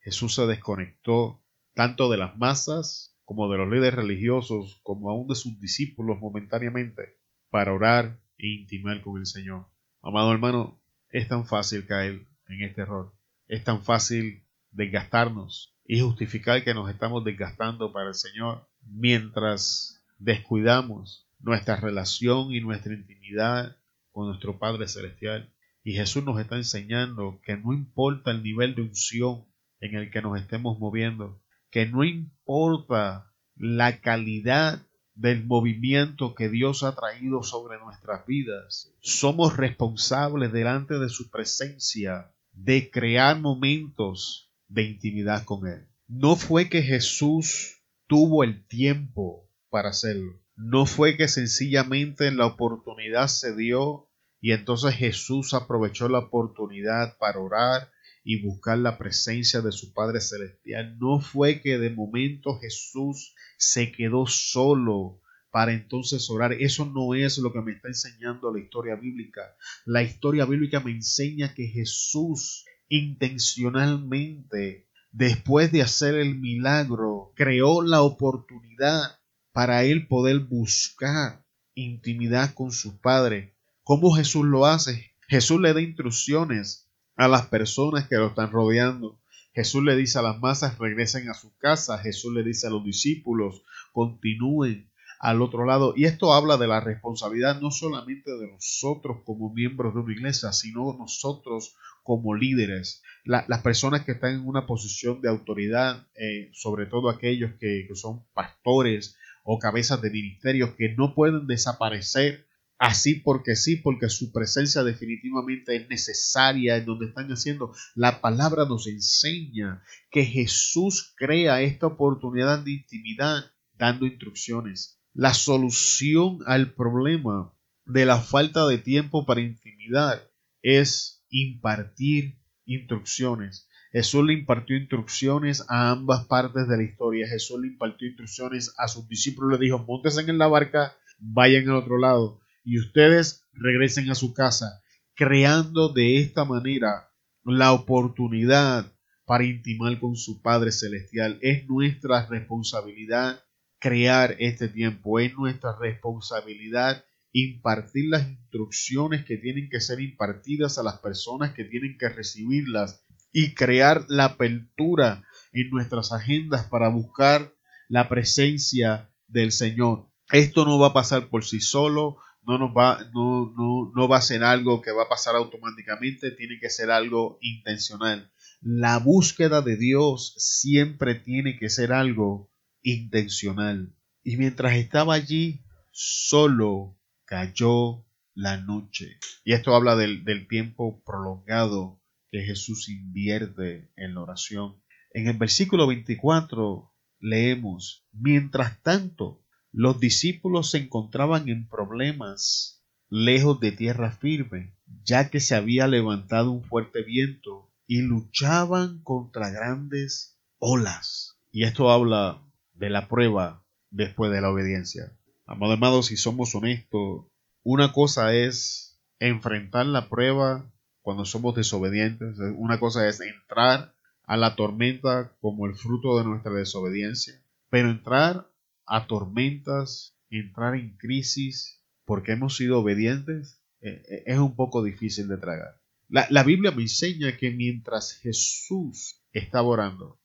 Jesús 0.00 0.34
se 0.34 0.46
desconectó 0.46 1.40
tanto 1.74 2.10
de 2.10 2.18
las 2.18 2.36
masas 2.36 3.11
como 3.34 3.50
de 3.50 3.56
los 3.56 3.70
líderes 3.70 3.94
religiosos, 3.94 4.78
como 4.82 5.08
aún 5.08 5.26
de 5.26 5.34
sus 5.34 5.58
discípulos 5.58 6.20
momentáneamente, 6.20 7.16
para 7.48 7.72
orar 7.72 8.20
e 8.36 8.46
intimar 8.46 9.00
con 9.00 9.18
el 9.18 9.24
Señor. 9.24 9.68
Amado 10.02 10.32
hermano, 10.32 10.78
es 11.08 11.28
tan 11.28 11.46
fácil 11.46 11.86
caer 11.86 12.26
en 12.48 12.62
este 12.62 12.82
error. 12.82 13.14
Es 13.48 13.64
tan 13.64 13.82
fácil 13.82 14.44
desgastarnos 14.70 15.74
y 15.86 16.00
justificar 16.00 16.62
que 16.62 16.74
nos 16.74 16.90
estamos 16.90 17.24
desgastando 17.24 17.90
para 17.90 18.08
el 18.08 18.14
Señor 18.14 18.68
mientras 18.82 20.04
descuidamos 20.18 21.26
nuestra 21.40 21.76
relación 21.76 22.52
y 22.52 22.60
nuestra 22.60 22.92
intimidad 22.92 23.78
con 24.10 24.26
nuestro 24.26 24.58
Padre 24.58 24.88
Celestial. 24.88 25.50
Y 25.82 25.94
Jesús 25.94 26.22
nos 26.22 26.38
está 26.38 26.56
enseñando 26.56 27.40
que 27.42 27.56
no 27.56 27.72
importa 27.72 28.30
el 28.30 28.42
nivel 28.42 28.74
de 28.74 28.82
unción 28.82 29.46
en 29.80 29.94
el 29.94 30.10
que 30.10 30.20
nos 30.20 30.38
estemos 30.38 30.78
moviendo, 30.78 31.41
que 31.72 31.86
no 31.86 32.04
importa 32.04 33.32
la 33.56 34.00
calidad 34.02 34.86
del 35.14 35.46
movimiento 35.46 36.34
que 36.34 36.50
Dios 36.50 36.82
ha 36.82 36.94
traído 36.94 37.42
sobre 37.42 37.78
nuestras 37.78 38.26
vidas, 38.26 38.94
somos 39.00 39.56
responsables 39.56 40.52
delante 40.52 40.98
de 40.98 41.08
su 41.08 41.30
presencia 41.30 42.30
de 42.52 42.90
crear 42.90 43.40
momentos 43.40 44.52
de 44.68 44.82
intimidad 44.82 45.44
con 45.44 45.66
Él. 45.66 45.88
No 46.06 46.36
fue 46.36 46.68
que 46.68 46.82
Jesús 46.82 47.82
tuvo 48.06 48.44
el 48.44 48.66
tiempo 48.66 49.48
para 49.70 49.88
hacerlo. 49.88 50.42
No 50.54 50.84
fue 50.84 51.16
que 51.16 51.26
sencillamente 51.26 52.30
la 52.32 52.44
oportunidad 52.44 53.28
se 53.28 53.56
dio 53.56 54.10
y 54.42 54.52
entonces 54.52 54.94
Jesús 54.94 55.54
aprovechó 55.54 56.10
la 56.10 56.18
oportunidad 56.18 57.16
para 57.16 57.38
orar 57.38 57.91
y 58.24 58.42
buscar 58.42 58.78
la 58.78 58.98
presencia 58.98 59.60
de 59.60 59.72
su 59.72 59.92
Padre 59.92 60.20
Celestial. 60.20 60.96
No 60.98 61.20
fue 61.20 61.60
que 61.60 61.78
de 61.78 61.90
momento 61.90 62.58
Jesús 62.58 63.34
se 63.56 63.92
quedó 63.92 64.26
solo 64.26 65.20
para 65.50 65.72
entonces 65.72 66.30
orar. 66.30 66.52
Eso 66.54 66.86
no 66.86 67.14
es 67.14 67.38
lo 67.38 67.52
que 67.52 67.60
me 67.60 67.72
está 67.72 67.88
enseñando 67.88 68.52
la 68.52 68.60
historia 68.60 68.96
bíblica. 68.96 69.42
La 69.84 70.02
historia 70.02 70.46
bíblica 70.46 70.80
me 70.80 70.92
enseña 70.92 71.54
que 71.54 71.66
Jesús 71.66 72.64
intencionalmente, 72.88 74.88
después 75.10 75.72
de 75.72 75.82
hacer 75.82 76.14
el 76.14 76.38
milagro, 76.38 77.32
creó 77.36 77.82
la 77.82 78.02
oportunidad 78.02 79.18
para 79.52 79.84
él 79.84 80.08
poder 80.08 80.40
buscar 80.40 81.44
intimidad 81.74 82.54
con 82.54 82.72
su 82.72 83.00
Padre. 83.00 83.56
¿Cómo 83.82 84.12
Jesús 84.12 84.44
lo 84.44 84.66
hace? 84.66 85.12
Jesús 85.28 85.60
le 85.60 85.72
da 85.72 85.80
instrucciones 85.80 86.81
a 87.16 87.28
las 87.28 87.46
personas 87.46 88.08
que 88.08 88.16
lo 88.16 88.28
están 88.28 88.50
rodeando. 88.50 89.18
Jesús 89.54 89.82
le 89.84 89.96
dice 89.96 90.18
a 90.18 90.22
las 90.22 90.40
masas 90.40 90.78
regresen 90.78 91.28
a 91.28 91.34
su 91.34 91.56
casa. 91.58 91.98
Jesús 91.98 92.32
le 92.32 92.42
dice 92.42 92.66
a 92.66 92.70
los 92.70 92.84
discípulos 92.84 93.62
continúen 93.92 94.90
al 95.20 95.40
otro 95.40 95.64
lado. 95.64 95.94
Y 95.96 96.06
esto 96.06 96.32
habla 96.32 96.56
de 96.56 96.66
la 96.66 96.80
responsabilidad 96.80 97.60
no 97.60 97.70
solamente 97.70 98.30
de 98.30 98.50
nosotros 98.50 99.18
como 99.24 99.52
miembros 99.52 99.94
de 99.94 100.00
una 100.00 100.12
iglesia, 100.12 100.52
sino 100.52 100.96
nosotros 100.98 101.76
como 102.02 102.34
líderes. 102.34 103.02
las 103.24 103.60
personas 103.62 104.04
que 104.04 104.12
están 104.12 104.34
en 104.34 104.48
una 104.48 104.66
posición 104.66 105.20
de 105.20 105.28
autoridad, 105.28 106.08
eh, 106.16 106.50
sobre 106.52 106.86
todo 106.86 107.08
aquellos 107.08 107.52
que, 107.60 107.86
que 107.86 107.94
son 107.94 108.24
pastores, 108.34 109.16
o 109.44 109.58
cabezas 109.58 110.00
de 110.00 110.10
ministerios 110.10 110.70
que 110.76 110.94
no 110.96 111.14
pueden 111.14 111.46
desaparecer 111.46 112.46
así 112.82 113.14
porque 113.14 113.54
sí, 113.54 113.76
porque 113.76 114.08
su 114.08 114.32
presencia 114.32 114.82
definitivamente 114.82 115.76
es 115.76 115.88
necesaria 115.88 116.76
en 116.76 116.84
donde 116.84 117.06
están 117.06 117.28
haciendo. 117.28 117.72
La 117.94 118.20
palabra 118.20 118.64
nos 118.64 118.88
enseña 118.88 119.84
que 120.10 120.24
Jesús 120.24 121.14
crea 121.16 121.62
esta 121.62 121.86
oportunidad 121.86 122.64
de 122.64 122.72
intimidad 122.72 123.44
dando 123.78 124.04
instrucciones. 124.04 125.00
La 125.14 125.32
solución 125.32 126.40
al 126.44 126.74
problema 126.74 127.54
de 127.84 128.04
la 128.04 128.20
falta 128.20 128.66
de 128.66 128.78
tiempo 128.78 129.26
para 129.26 129.42
intimidad 129.42 130.20
es 130.60 131.24
impartir 131.30 132.40
instrucciones. 132.64 133.68
Jesús 133.92 134.24
le 134.24 134.32
impartió 134.32 134.76
instrucciones 134.76 135.64
a 135.68 135.92
ambas 135.92 136.26
partes 136.26 136.66
de 136.66 136.78
la 136.78 136.82
historia. 136.82 137.28
Jesús 137.28 137.60
le 137.60 137.68
impartió 137.68 138.08
instrucciones 138.08 138.74
a 138.76 138.88
sus 138.88 139.06
discípulos. 139.06 139.52
Le 139.52 139.66
dijo, 139.66 139.78
montense 139.78 140.28
en 140.28 140.38
la 140.38 140.48
barca, 140.48 140.96
vayan 141.20 141.68
al 141.68 141.76
otro 141.76 141.96
lado 141.96 142.41
y 142.64 142.78
ustedes 142.78 143.44
regresen 143.52 144.10
a 144.10 144.14
su 144.14 144.34
casa, 144.34 144.82
creando 145.14 145.88
de 145.88 146.18
esta 146.20 146.44
manera 146.44 147.10
la 147.44 147.72
oportunidad 147.72 148.92
para 149.24 149.44
intimar 149.44 149.98
con 149.98 150.16
su 150.16 150.42
Padre 150.42 150.72
Celestial. 150.72 151.38
Es 151.42 151.68
nuestra 151.68 152.26
responsabilidad 152.26 153.42
crear 153.78 154.36
este 154.38 154.68
tiempo. 154.68 155.18
Es 155.18 155.34
nuestra 155.34 155.76
responsabilidad 155.78 157.04
impartir 157.32 158.10
las 158.10 158.28
instrucciones 158.28 159.24
que 159.24 159.38
tienen 159.38 159.68
que 159.70 159.80
ser 159.80 160.00
impartidas 160.00 160.78
a 160.78 160.82
las 160.82 160.98
personas 160.98 161.54
que 161.54 161.64
tienen 161.64 161.96
que 161.98 162.08
recibirlas 162.08 163.02
y 163.32 163.54
crear 163.54 164.04
la 164.08 164.26
apertura 164.26 165.24
en 165.52 165.70
nuestras 165.70 166.12
agendas 166.12 166.66
para 166.66 166.88
buscar 166.88 167.54
la 167.88 168.08
presencia 168.08 169.10
del 169.26 169.50
Señor. 169.50 170.08
Esto 170.30 170.64
no 170.64 170.78
va 170.78 170.88
a 170.88 170.92
pasar 170.92 171.28
por 171.28 171.44
sí 171.44 171.60
solo, 171.60 172.18
no, 172.44 172.58
nos 172.58 172.70
va, 172.70 172.98
no, 173.14 173.52
no, 173.56 173.92
no 173.94 174.08
va 174.08 174.18
a 174.18 174.22
ser 174.22 174.42
algo 174.42 174.82
que 174.82 174.92
va 174.92 175.04
a 175.04 175.08
pasar 175.08 175.36
automáticamente, 175.36 176.30
tiene 176.32 176.58
que 176.60 176.70
ser 176.70 176.90
algo 176.90 177.38
intencional. 177.40 178.30
La 178.60 178.98
búsqueda 178.98 179.62
de 179.62 179.76
Dios 179.76 180.34
siempre 180.38 181.14
tiene 181.14 181.58
que 181.58 181.68
ser 181.68 181.92
algo 181.92 182.50
intencional. 182.82 183.94
Y 184.24 184.36
mientras 184.36 184.74
estaba 184.74 185.14
allí, 185.14 185.64
solo 185.90 186.98
cayó 187.24 188.04
la 188.34 188.56
noche. 188.56 189.18
Y 189.44 189.52
esto 189.52 189.74
habla 189.74 189.96
del, 189.96 190.24
del 190.24 190.48
tiempo 190.48 191.02
prolongado 191.04 192.00
que 192.30 192.42
Jesús 192.42 192.88
invierte 192.88 193.90
en 193.96 194.14
la 194.14 194.22
oración. 194.22 194.82
En 195.12 195.28
el 195.28 195.36
versículo 195.36 195.86
24 195.86 196.92
leemos, 197.20 198.06
mientras 198.12 198.82
tanto, 198.82 199.41
los 199.72 199.98
discípulos 199.98 200.70
se 200.70 200.78
encontraban 200.78 201.48
en 201.48 201.66
problemas 201.66 202.82
lejos 203.08 203.58
de 203.60 203.72
tierra 203.72 204.12
firme, 204.12 204.74
ya 205.04 205.30
que 205.30 205.40
se 205.40 205.54
había 205.54 205.86
levantado 205.88 206.50
un 206.50 206.62
fuerte 206.62 207.02
viento 207.02 207.70
y 207.86 208.02
luchaban 208.02 209.02
contra 209.02 209.50
grandes 209.50 210.38
olas. 210.58 211.38
Y 211.50 211.64
esto 211.64 211.90
habla 211.90 212.42
de 212.74 212.90
la 212.90 213.08
prueba 213.08 213.64
después 213.90 214.30
de 214.30 214.40
la 214.40 214.50
obediencia. 214.50 215.12
Amado 215.46 215.72
amado, 215.72 216.02
si 216.02 216.16
somos 216.16 216.54
honestos, 216.54 217.26
una 217.62 217.92
cosa 217.92 218.34
es 218.34 218.98
enfrentar 219.18 219.86
la 219.86 220.08
prueba 220.08 220.70
cuando 221.00 221.24
somos 221.24 221.54
desobedientes, 221.54 222.36
una 222.56 222.78
cosa 222.78 223.08
es 223.08 223.20
entrar 223.20 223.94
a 224.24 224.36
la 224.36 224.54
tormenta 224.54 225.32
como 225.40 225.66
el 225.66 225.74
fruto 225.74 226.18
de 226.18 226.24
nuestra 226.24 226.52
desobediencia, 226.52 227.42
pero 227.70 227.90
entrar 227.90 228.51
a 228.92 229.06
tormentas, 229.06 230.14
entrar 230.28 230.74
en 230.74 230.98
crisis 230.98 231.82
porque 232.04 232.32
hemos 232.32 232.56
sido 232.56 232.80
obedientes, 232.80 233.58
eh, 233.80 234.02
eh, 234.06 234.22
es 234.26 234.38
un 234.38 234.54
poco 234.54 234.84
difícil 234.84 235.28
de 235.28 235.38
tragar. 235.38 235.80
La, 236.10 236.26
la 236.28 236.42
Biblia 236.42 236.72
me 236.72 236.82
enseña 236.82 237.38
que 237.38 237.50
mientras 237.50 238.12
Jesús 238.12 239.22
estaba 239.32 239.66
orando, 239.66 240.20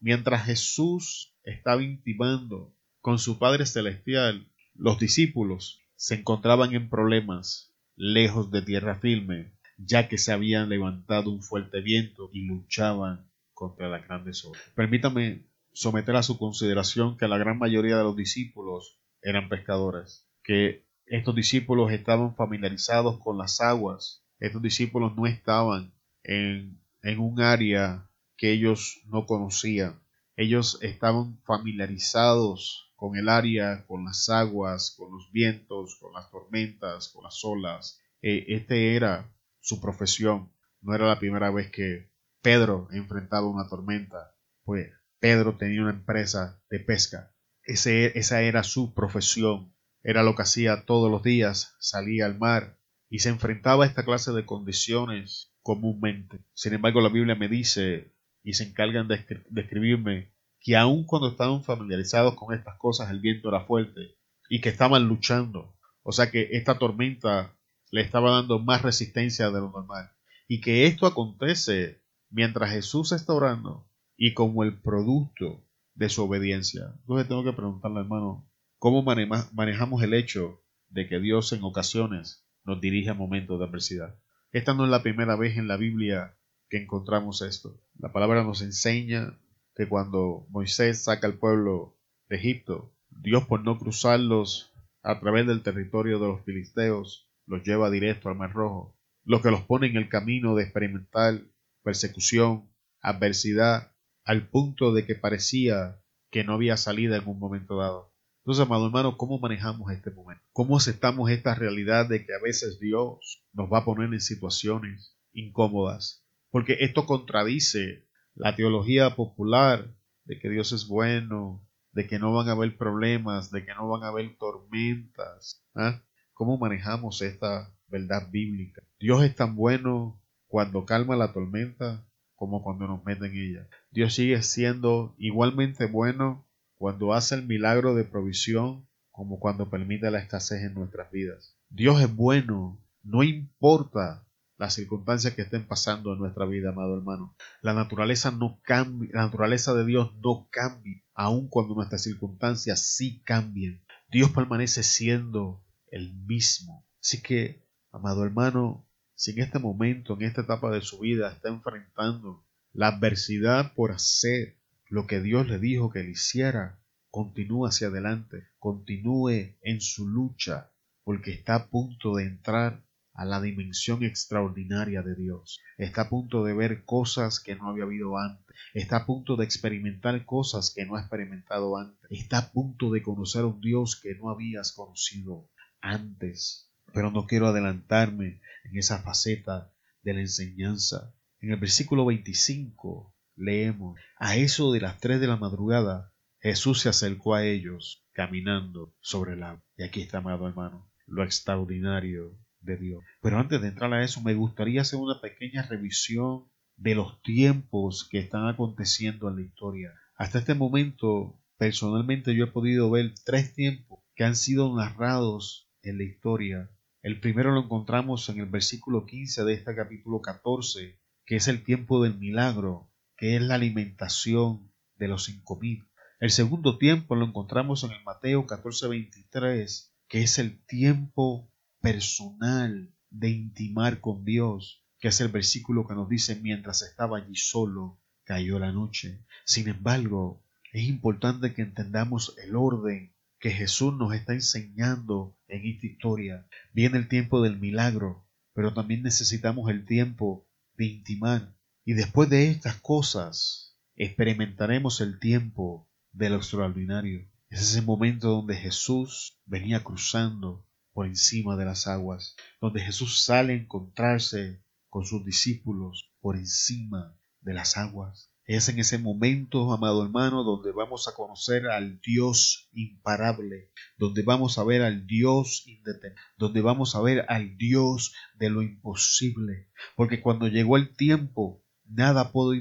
mientras 0.00 0.46
Jesús 0.46 1.32
estaba 1.44 1.80
intimando 1.80 2.74
con 3.00 3.20
su 3.20 3.38
Padre 3.38 3.66
Celestial, 3.66 4.50
los 4.74 4.98
discípulos 4.98 5.80
se 5.94 6.16
encontraban 6.16 6.74
en 6.74 6.90
problemas 6.90 7.72
lejos 7.94 8.50
de 8.50 8.62
tierra 8.62 8.96
firme, 8.96 9.52
ya 9.76 10.08
que 10.08 10.18
se 10.18 10.32
habían 10.32 10.68
levantado 10.68 11.30
un 11.30 11.44
fuerte 11.44 11.80
viento 11.82 12.30
y 12.32 12.46
luchaban 12.46 13.30
contra 13.54 13.88
las 13.88 14.04
grandes 14.08 14.44
olas. 14.44 14.60
Permítame 14.74 15.44
someter 15.72 16.16
a 16.16 16.22
su 16.22 16.38
consideración 16.38 17.16
que 17.16 17.28
la 17.28 17.38
gran 17.38 17.58
mayoría 17.58 17.96
de 17.96 18.04
los 18.04 18.16
discípulos 18.16 18.98
eran 19.22 19.48
pescadores, 19.48 20.26
que 20.42 20.86
estos 21.06 21.34
discípulos 21.34 21.92
estaban 21.92 22.34
familiarizados 22.36 23.18
con 23.18 23.38
las 23.38 23.60
aguas, 23.60 24.24
estos 24.38 24.62
discípulos 24.62 25.16
no 25.16 25.26
estaban 25.26 25.94
en, 26.22 26.80
en 27.02 27.18
un 27.18 27.40
área 27.40 28.10
que 28.36 28.52
ellos 28.52 29.00
no 29.06 29.26
conocían, 29.26 30.00
ellos 30.36 30.78
estaban 30.82 31.40
familiarizados 31.44 32.88
con 32.98 33.16
el 33.16 33.28
área, 33.28 33.86
con 33.86 34.04
las 34.04 34.28
aguas, 34.28 34.94
con 34.98 35.12
los 35.12 35.30
vientos, 35.30 35.96
con 36.00 36.12
las 36.12 36.30
tormentas, 36.32 37.08
con 37.08 37.22
las 37.22 37.44
olas. 37.44 38.00
Eh, 38.22 38.44
este 38.48 38.96
era 38.96 39.32
su 39.60 39.80
profesión. 39.80 40.52
No 40.80 40.96
era 40.96 41.06
la 41.06 41.20
primera 41.20 41.52
vez 41.52 41.70
que 41.70 42.10
Pedro 42.42 42.88
enfrentaba 42.90 43.48
una 43.48 43.68
tormenta. 43.68 44.34
Pues 44.64 44.90
Pedro 45.20 45.56
tenía 45.56 45.82
una 45.82 45.90
empresa 45.90 46.62
de 46.70 46.80
pesca. 46.80 47.34
Esa 47.64 48.40
era 48.40 48.62
su 48.62 48.94
profesión. 48.94 49.74
Era 50.02 50.22
lo 50.22 50.34
que 50.34 50.42
hacía 50.42 50.84
todos 50.84 51.10
los 51.10 51.22
días. 51.22 51.74
Salía 51.80 52.26
al 52.26 52.38
mar 52.38 52.78
y 53.10 53.18
se 53.18 53.28
enfrentaba 53.28 53.84
a 53.84 53.86
esta 53.86 54.04
clase 54.04 54.32
de 54.32 54.46
condiciones 54.46 55.52
comúnmente. 55.62 56.44
Sin 56.54 56.74
embargo, 56.74 57.00
la 57.00 57.08
Biblia 57.08 57.34
me 57.34 57.48
dice 57.48 58.14
y 58.42 58.54
se 58.54 58.64
encargan 58.64 59.08
de, 59.08 59.26
escribirme 59.56 60.32
que 60.60 60.76
aun 60.76 61.04
cuando 61.04 61.28
estaban 61.28 61.64
familiarizados 61.64 62.34
con 62.34 62.54
estas 62.54 62.78
cosas, 62.78 63.10
el 63.10 63.20
viento 63.20 63.48
era 63.48 63.66
fuerte 63.66 64.16
y 64.48 64.60
que 64.60 64.68
estaban 64.68 65.08
luchando. 65.08 65.76
O 66.02 66.12
sea 66.12 66.30
que 66.30 66.48
esta 66.52 66.78
tormenta 66.78 67.58
le 67.90 68.02
estaba 68.02 68.30
dando 68.30 68.58
más 68.60 68.82
resistencia 68.82 69.50
de 69.50 69.60
lo 69.60 69.70
normal. 69.70 70.10
Y 70.46 70.60
que 70.60 70.86
esto 70.86 71.06
acontece 71.06 72.02
mientras 72.30 72.70
Jesús 72.70 73.12
está 73.12 73.34
orando 73.34 73.88
y 74.18 74.34
como 74.34 74.64
el 74.64 74.78
producto 74.78 75.64
de 75.94 76.08
su 76.10 76.24
obediencia. 76.24 76.92
Entonces 77.00 77.28
tengo 77.28 77.44
que 77.44 77.52
preguntarle, 77.52 78.00
hermano, 78.00 78.50
¿cómo 78.78 79.02
manejamos 79.02 80.02
el 80.02 80.12
hecho 80.12 80.60
de 80.88 81.08
que 81.08 81.20
Dios 81.20 81.52
en 81.52 81.62
ocasiones 81.62 82.44
nos 82.64 82.80
dirige 82.80 83.10
a 83.10 83.14
momentos 83.14 83.58
de 83.58 83.64
adversidad? 83.64 84.18
Esta 84.52 84.74
no 84.74 84.84
es 84.84 84.90
la 84.90 85.02
primera 85.02 85.36
vez 85.36 85.56
en 85.56 85.68
la 85.68 85.76
Biblia 85.76 86.36
que 86.68 86.82
encontramos 86.82 87.42
esto. 87.42 87.80
La 87.98 88.12
palabra 88.12 88.42
nos 88.42 88.60
enseña 88.60 89.38
que 89.74 89.88
cuando 89.88 90.46
Moisés 90.50 91.04
saca 91.04 91.26
al 91.26 91.38
pueblo 91.38 91.96
de 92.28 92.36
Egipto, 92.36 92.92
Dios 93.10 93.46
por 93.46 93.62
no 93.62 93.78
cruzarlos 93.78 94.72
a 95.02 95.20
través 95.20 95.46
del 95.46 95.62
territorio 95.62 96.18
de 96.18 96.26
los 96.26 96.44
filisteos, 96.44 97.30
los 97.46 97.62
lleva 97.62 97.88
directo 97.88 98.28
al 98.28 98.36
Mar 98.36 98.52
Rojo, 98.52 98.96
lo 99.24 99.40
que 99.42 99.50
los 99.50 99.62
pone 99.62 99.86
en 99.86 99.96
el 99.96 100.08
camino 100.08 100.56
de 100.56 100.64
experimentar 100.64 101.40
persecución, 101.82 102.68
adversidad, 103.00 103.92
al 104.28 104.46
punto 104.46 104.92
de 104.92 105.06
que 105.06 105.14
parecía 105.14 106.02
que 106.30 106.44
no 106.44 106.52
había 106.52 106.76
salida 106.76 107.16
en 107.16 107.26
un 107.26 107.38
momento 107.38 107.78
dado. 107.78 108.12
Entonces, 108.42 108.66
amado 108.66 108.84
hermano, 108.84 109.16
¿cómo 109.16 109.38
manejamos 109.38 109.90
este 109.90 110.10
momento? 110.10 110.44
¿Cómo 110.52 110.76
aceptamos 110.76 111.30
esta 111.30 111.54
realidad 111.54 112.06
de 112.06 112.26
que 112.26 112.34
a 112.34 112.38
veces 112.38 112.78
Dios 112.78 113.42
nos 113.54 113.72
va 113.72 113.78
a 113.78 113.84
poner 113.86 114.12
en 114.12 114.20
situaciones 114.20 115.16
incómodas? 115.32 116.26
Porque 116.50 116.76
esto 116.80 117.06
contradice 117.06 118.06
la 118.34 118.54
teología 118.54 119.16
popular 119.16 119.94
de 120.26 120.38
que 120.38 120.50
Dios 120.50 120.72
es 120.72 120.86
bueno, 120.86 121.66
de 121.92 122.06
que 122.06 122.18
no 122.18 122.34
van 122.34 122.50
a 122.50 122.52
haber 122.52 122.76
problemas, 122.76 123.50
de 123.50 123.64
que 123.64 123.72
no 123.72 123.88
van 123.88 124.02
a 124.02 124.08
haber 124.08 124.36
tormentas. 124.36 125.64
¿ah? 125.74 126.02
¿Cómo 126.34 126.58
manejamos 126.58 127.22
esta 127.22 127.74
verdad 127.86 128.28
bíblica? 128.30 128.82
Dios 129.00 129.24
es 129.24 129.34
tan 129.34 129.56
bueno 129.56 130.22
cuando 130.48 130.84
calma 130.84 131.16
la 131.16 131.32
tormenta 131.32 132.06
como 132.38 132.62
cuando 132.62 132.86
nos 132.86 133.04
mete 133.04 133.26
en 133.26 133.36
ella. 133.36 133.68
Dios 133.90 134.14
sigue 134.14 134.40
siendo 134.42 135.14
igualmente 135.18 135.86
bueno 135.86 136.46
cuando 136.76 137.12
hace 137.12 137.34
el 137.34 137.44
milagro 137.44 137.96
de 137.96 138.04
provisión 138.04 138.86
como 139.10 139.40
cuando 139.40 139.68
permite 139.68 140.08
la 140.12 140.20
escasez 140.20 140.62
en 140.62 140.74
nuestras 140.74 141.10
vidas. 141.10 141.58
Dios 141.68 142.00
es 142.00 142.14
bueno, 142.14 142.80
no 143.02 143.24
importa 143.24 144.24
las 144.56 144.74
circunstancias 144.74 145.34
que 145.34 145.42
estén 145.42 145.66
pasando 145.66 146.12
en 146.12 146.20
nuestra 146.20 146.46
vida, 146.46 146.70
amado 146.70 146.96
hermano. 146.96 147.34
La 147.60 147.74
naturaleza 147.74 148.30
no 148.30 148.60
cambia, 148.62 149.10
la 149.12 149.22
naturaleza 149.22 149.74
de 149.74 149.84
Dios 149.84 150.14
no 150.22 150.48
cambia, 150.50 151.02
aun 151.14 151.48
cuando 151.48 151.74
nuestras 151.74 152.04
circunstancias 152.04 152.80
sí 152.80 153.20
cambian. 153.24 153.82
Dios 154.08 154.30
permanece 154.30 154.84
siendo 154.84 155.64
el 155.90 156.14
mismo. 156.14 156.86
Así 157.00 157.20
que, 157.20 157.66
amado 157.90 158.24
hermano, 158.24 158.87
si 159.18 159.32
en 159.32 159.40
este 159.40 159.58
momento, 159.58 160.14
en 160.14 160.22
esta 160.22 160.42
etapa 160.42 160.70
de 160.70 160.80
su 160.80 161.00
vida, 161.00 161.32
está 161.32 161.48
enfrentando 161.48 162.46
la 162.72 162.86
adversidad 162.86 163.74
por 163.74 163.90
hacer 163.90 164.60
lo 164.86 165.08
que 165.08 165.20
Dios 165.20 165.48
le 165.48 165.58
dijo 165.58 165.90
que 165.90 166.04
le 166.04 166.10
hiciera, 166.10 166.78
continúe 167.10 167.66
hacia 167.66 167.88
adelante, 167.88 168.46
continúe 168.60 169.56
en 169.60 169.80
su 169.80 170.06
lucha, 170.06 170.70
porque 171.02 171.32
está 171.32 171.56
a 171.56 171.66
punto 171.66 172.14
de 172.14 172.26
entrar 172.26 172.84
a 173.12 173.24
la 173.24 173.40
dimensión 173.40 174.04
extraordinaria 174.04 175.02
de 175.02 175.16
Dios. 175.16 175.58
Está 175.78 176.02
a 176.02 176.08
punto 176.08 176.44
de 176.44 176.54
ver 176.54 176.84
cosas 176.84 177.40
que 177.40 177.56
no 177.56 177.68
había 177.68 177.84
habido 177.84 178.18
antes. 178.18 178.54
Está 178.72 178.98
a 178.98 179.06
punto 179.06 179.34
de 179.34 179.44
experimentar 179.44 180.24
cosas 180.26 180.72
que 180.72 180.86
no 180.86 180.94
ha 180.94 181.00
experimentado 181.00 181.76
antes. 181.76 182.08
Está 182.08 182.38
a 182.38 182.52
punto 182.52 182.92
de 182.92 183.02
conocer 183.02 183.42
a 183.42 183.46
un 183.46 183.60
Dios 183.60 184.00
que 184.00 184.14
no 184.14 184.30
habías 184.30 184.70
conocido 184.70 185.50
antes. 185.80 186.67
Pero 186.92 187.10
no 187.10 187.26
quiero 187.26 187.46
adelantarme 187.48 188.40
en 188.64 188.78
esa 188.78 189.02
faceta 189.02 189.72
de 190.02 190.14
la 190.14 190.20
enseñanza. 190.20 191.14
En 191.40 191.52
el 191.52 191.60
versículo 191.60 192.04
25 192.06 193.14
leemos, 193.36 193.98
a 194.18 194.36
eso 194.36 194.72
de 194.72 194.80
las 194.80 194.98
tres 194.98 195.20
de 195.20 195.26
la 195.26 195.36
madrugada, 195.36 196.12
Jesús 196.40 196.80
se 196.80 196.88
acercó 196.88 197.34
a 197.34 197.44
ellos 197.44 198.04
caminando 198.12 198.94
sobre 199.00 199.34
el 199.34 199.42
agua. 199.42 199.62
Y 199.76 199.84
aquí 199.84 200.00
está, 200.00 200.18
amado 200.18 200.48
hermano, 200.48 200.90
lo 201.06 201.24
extraordinario 201.24 202.38
de 202.60 202.76
Dios. 202.76 203.04
Pero 203.22 203.38
antes 203.38 203.60
de 203.60 203.68
entrar 203.68 203.92
a 203.92 204.02
eso, 204.02 204.20
me 204.22 204.34
gustaría 204.34 204.82
hacer 204.82 204.98
una 204.98 205.20
pequeña 205.20 205.62
revisión 205.62 206.48
de 206.76 206.94
los 206.94 207.20
tiempos 207.22 208.08
que 208.10 208.18
están 208.18 208.46
aconteciendo 208.46 209.28
en 209.28 209.36
la 209.36 209.42
historia. 209.42 209.94
Hasta 210.16 210.38
este 210.38 210.54
momento, 210.54 211.40
personalmente 211.56 212.34
yo 212.34 212.44
he 212.44 212.48
podido 212.48 212.90
ver 212.90 213.14
tres 213.24 213.54
tiempos 213.54 214.00
que 214.14 214.24
han 214.24 214.36
sido 214.36 214.74
narrados 214.74 215.70
en 215.82 215.98
la 215.98 216.04
historia. 216.04 216.70
El 217.08 217.20
primero 217.20 217.52
lo 217.52 217.62
encontramos 217.62 218.28
en 218.28 218.38
el 218.38 218.50
versículo 218.50 219.06
15 219.06 219.44
de 219.44 219.54
este 219.54 219.74
capítulo 219.74 220.20
14, 220.20 221.00
que 221.24 221.36
es 221.36 221.48
el 221.48 221.64
tiempo 221.64 222.02
del 222.02 222.18
milagro, 222.18 222.92
que 223.16 223.34
es 223.34 223.40
la 223.40 223.54
alimentación 223.54 224.70
de 224.98 225.08
los 225.08 225.24
cinco 225.24 225.58
mil. 225.58 225.88
El 226.20 226.30
segundo 226.30 226.76
tiempo 226.76 227.16
lo 227.16 227.24
encontramos 227.24 227.82
en 227.82 227.92
el 227.92 228.04
Mateo 228.04 228.46
14:23, 228.46 229.90
que 230.06 230.20
es 230.20 230.38
el 230.38 230.62
tiempo 230.66 231.50
personal 231.80 232.94
de 233.08 233.30
intimar 233.30 234.02
con 234.02 234.26
Dios, 234.26 234.84
que 235.00 235.08
es 235.08 235.18
el 235.22 235.28
versículo 235.28 235.88
que 235.88 235.94
nos 235.94 236.10
dice 236.10 236.36
mientras 236.36 236.82
estaba 236.82 237.16
allí 237.16 237.36
solo, 237.36 237.98
cayó 238.24 238.58
la 238.58 238.70
noche. 238.70 239.24
Sin 239.46 239.66
embargo, 239.68 240.44
es 240.74 240.82
importante 240.82 241.54
que 241.54 241.62
entendamos 241.62 242.34
el 242.36 242.54
orden 242.54 243.14
que 243.38 243.50
Jesús 243.50 243.94
nos 243.96 244.14
está 244.14 244.34
enseñando 244.34 245.36
en 245.46 245.66
esta 245.66 245.86
historia. 245.86 246.46
Viene 246.72 246.98
el 246.98 247.08
tiempo 247.08 247.42
del 247.42 247.58
milagro, 247.58 248.26
pero 248.52 248.74
también 248.74 249.02
necesitamos 249.02 249.70
el 249.70 249.84
tiempo 249.84 250.46
de 250.76 250.86
intimar. 250.86 251.54
Y 251.84 251.94
después 251.94 252.28
de 252.28 252.50
estas 252.50 252.76
cosas, 252.80 253.76
experimentaremos 253.96 255.00
el 255.00 255.18
tiempo 255.18 255.88
de 256.12 256.30
lo 256.30 256.36
extraordinario. 256.36 257.28
Es 257.50 257.62
ese 257.62 257.82
momento 257.82 258.28
donde 258.28 258.56
Jesús 258.56 259.40
venía 259.46 259.82
cruzando 259.82 260.66
por 260.92 261.06
encima 261.06 261.56
de 261.56 261.64
las 261.64 261.86
aguas, 261.86 262.34
donde 262.60 262.80
Jesús 262.80 263.24
sale 263.24 263.52
a 263.52 263.56
encontrarse 263.56 264.62
con 264.88 265.04
sus 265.04 265.24
discípulos 265.24 266.12
por 266.20 266.36
encima 266.36 267.16
de 267.40 267.54
las 267.54 267.76
aguas. 267.76 268.32
Es 268.48 268.70
en 268.70 268.78
ese 268.78 268.96
momento, 268.96 269.74
amado 269.74 270.02
hermano, 270.02 270.42
donde 270.42 270.72
vamos 270.72 271.06
a 271.06 271.14
conocer 271.14 271.66
al 271.66 272.00
Dios 272.00 272.70
imparable, 272.72 273.70
donde 273.98 274.22
vamos 274.22 274.56
a 274.56 274.64
ver 274.64 274.80
al 274.80 275.06
Dios 275.06 275.64
indetenible, 275.66 276.18
donde 276.38 276.62
vamos 276.62 276.94
a 276.94 277.02
ver 277.02 277.26
al 277.28 277.58
Dios 277.58 278.14
de 278.38 278.48
lo 278.48 278.62
imposible. 278.62 279.68
Porque 279.96 280.22
cuando 280.22 280.48
llegó 280.48 280.78
el 280.78 280.96
tiempo, 280.96 281.62
nada 281.84 282.32
pudo, 282.32 282.54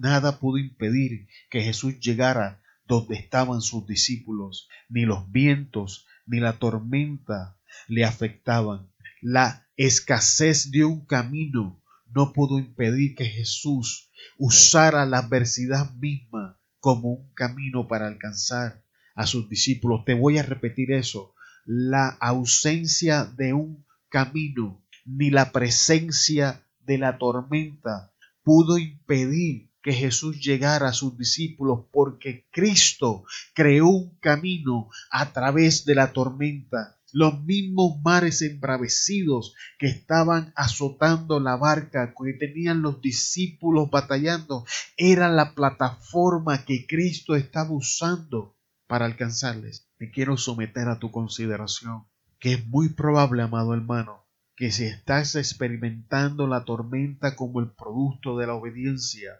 nada 0.00 0.40
pudo 0.40 0.58
impedir 0.58 1.28
que 1.48 1.62
Jesús 1.62 2.00
llegara 2.00 2.60
donde 2.84 3.14
estaban 3.14 3.60
sus 3.60 3.86
discípulos. 3.86 4.68
Ni 4.88 5.02
los 5.02 5.30
vientos, 5.30 6.08
ni 6.26 6.40
la 6.40 6.54
tormenta 6.58 7.56
le 7.86 8.04
afectaban. 8.04 8.90
La 9.22 9.68
escasez 9.76 10.72
de 10.72 10.84
un 10.84 11.06
camino 11.06 11.79
no 12.14 12.32
pudo 12.32 12.58
impedir 12.58 13.14
que 13.14 13.26
Jesús 13.26 14.10
usara 14.38 15.06
la 15.06 15.18
adversidad 15.18 15.94
misma 15.94 16.60
como 16.80 17.12
un 17.12 17.34
camino 17.34 17.88
para 17.88 18.06
alcanzar 18.06 18.82
a 19.14 19.26
sus 19.26 19.48
discípulos. 19.48 20.04
Te 20.04 20.14
voy 20.14 20.38
a 20.38 20.42
repetir 20.42 20.92
eso. 20.92 21.34
La 21.64 22.08
ausencia 22.08 23.24
de 23.24 23.52
un 23.52 23.86
camino 24.08 24.84
ni 25.04 25.30
la 25.30 25.52
presencia 25.52 26.66
de 26.80 26.98
la 26.98 27.18
tormenta 27.18 28.12
pudo 28.42 28.78
impedir 28.78 29.70
que 29.82 29.92
Jesús 29.92 30.40
llegara 30.40 30.88
a 30.88 30.92
sus 30.92 31.16
discípulos 31.16 31.86
porque 31.90 32.46
Cristo 32.50 33.24
creó 33.54 33.88
un 33.88 34.18
camino 34.18 34.88
a 35.10 35.32
través 35.32 35.84
de 35.84 35.94
la 35.94 36.12
tormenta 36.12 36.99
los 37.12 37.42
mismos 37.44 38.00
mares 38.04 38.42
embravecidos 38.42 39.54
que 39.78 39.86
estaban 39.86 40.52
azotando 40.56 41.40
la 41.40 41.56
barca, 41.56 42.14
que 42.16 42.32
tenían 42.34 42.82
los 42.82 43.00
discípulos 43.00 43.90
batallando, 43.90 44.64
era 44.96 45.28
la 45.28 45.54
plataforma 45.54 46.64
que 46.64 46.86
Cristo 46.86 47.34
estaba 47.34 47.70
usando 47.70 48.56
para 48.86 49.06
alcanzarles. 49.06 49.88
Me 49.98 50.10
quiero 50.10 50.36
someter 50.36 50.88
a 50.88 50.98
tu 50.98 51.10
consideración 51.10 52.04
que 52.40 52.54
es 52.54 52.66
muy 52.66 52.88
probable, 52.88 53.42
amado 53.42 53.74
hermano, 53.74 54.26
que 54.56 54.72
si 54.72 54.84
estás 54.84 55.36
experimentando 55.36 56.46
la 56.46 56.64
tormenta 56.64 57.36
como 57.36 57.60
el 57.60 57.70
producto 57.70 58.36
de 58.38 58.46
la 58.46 58.54
obediencia, 58.54 59.30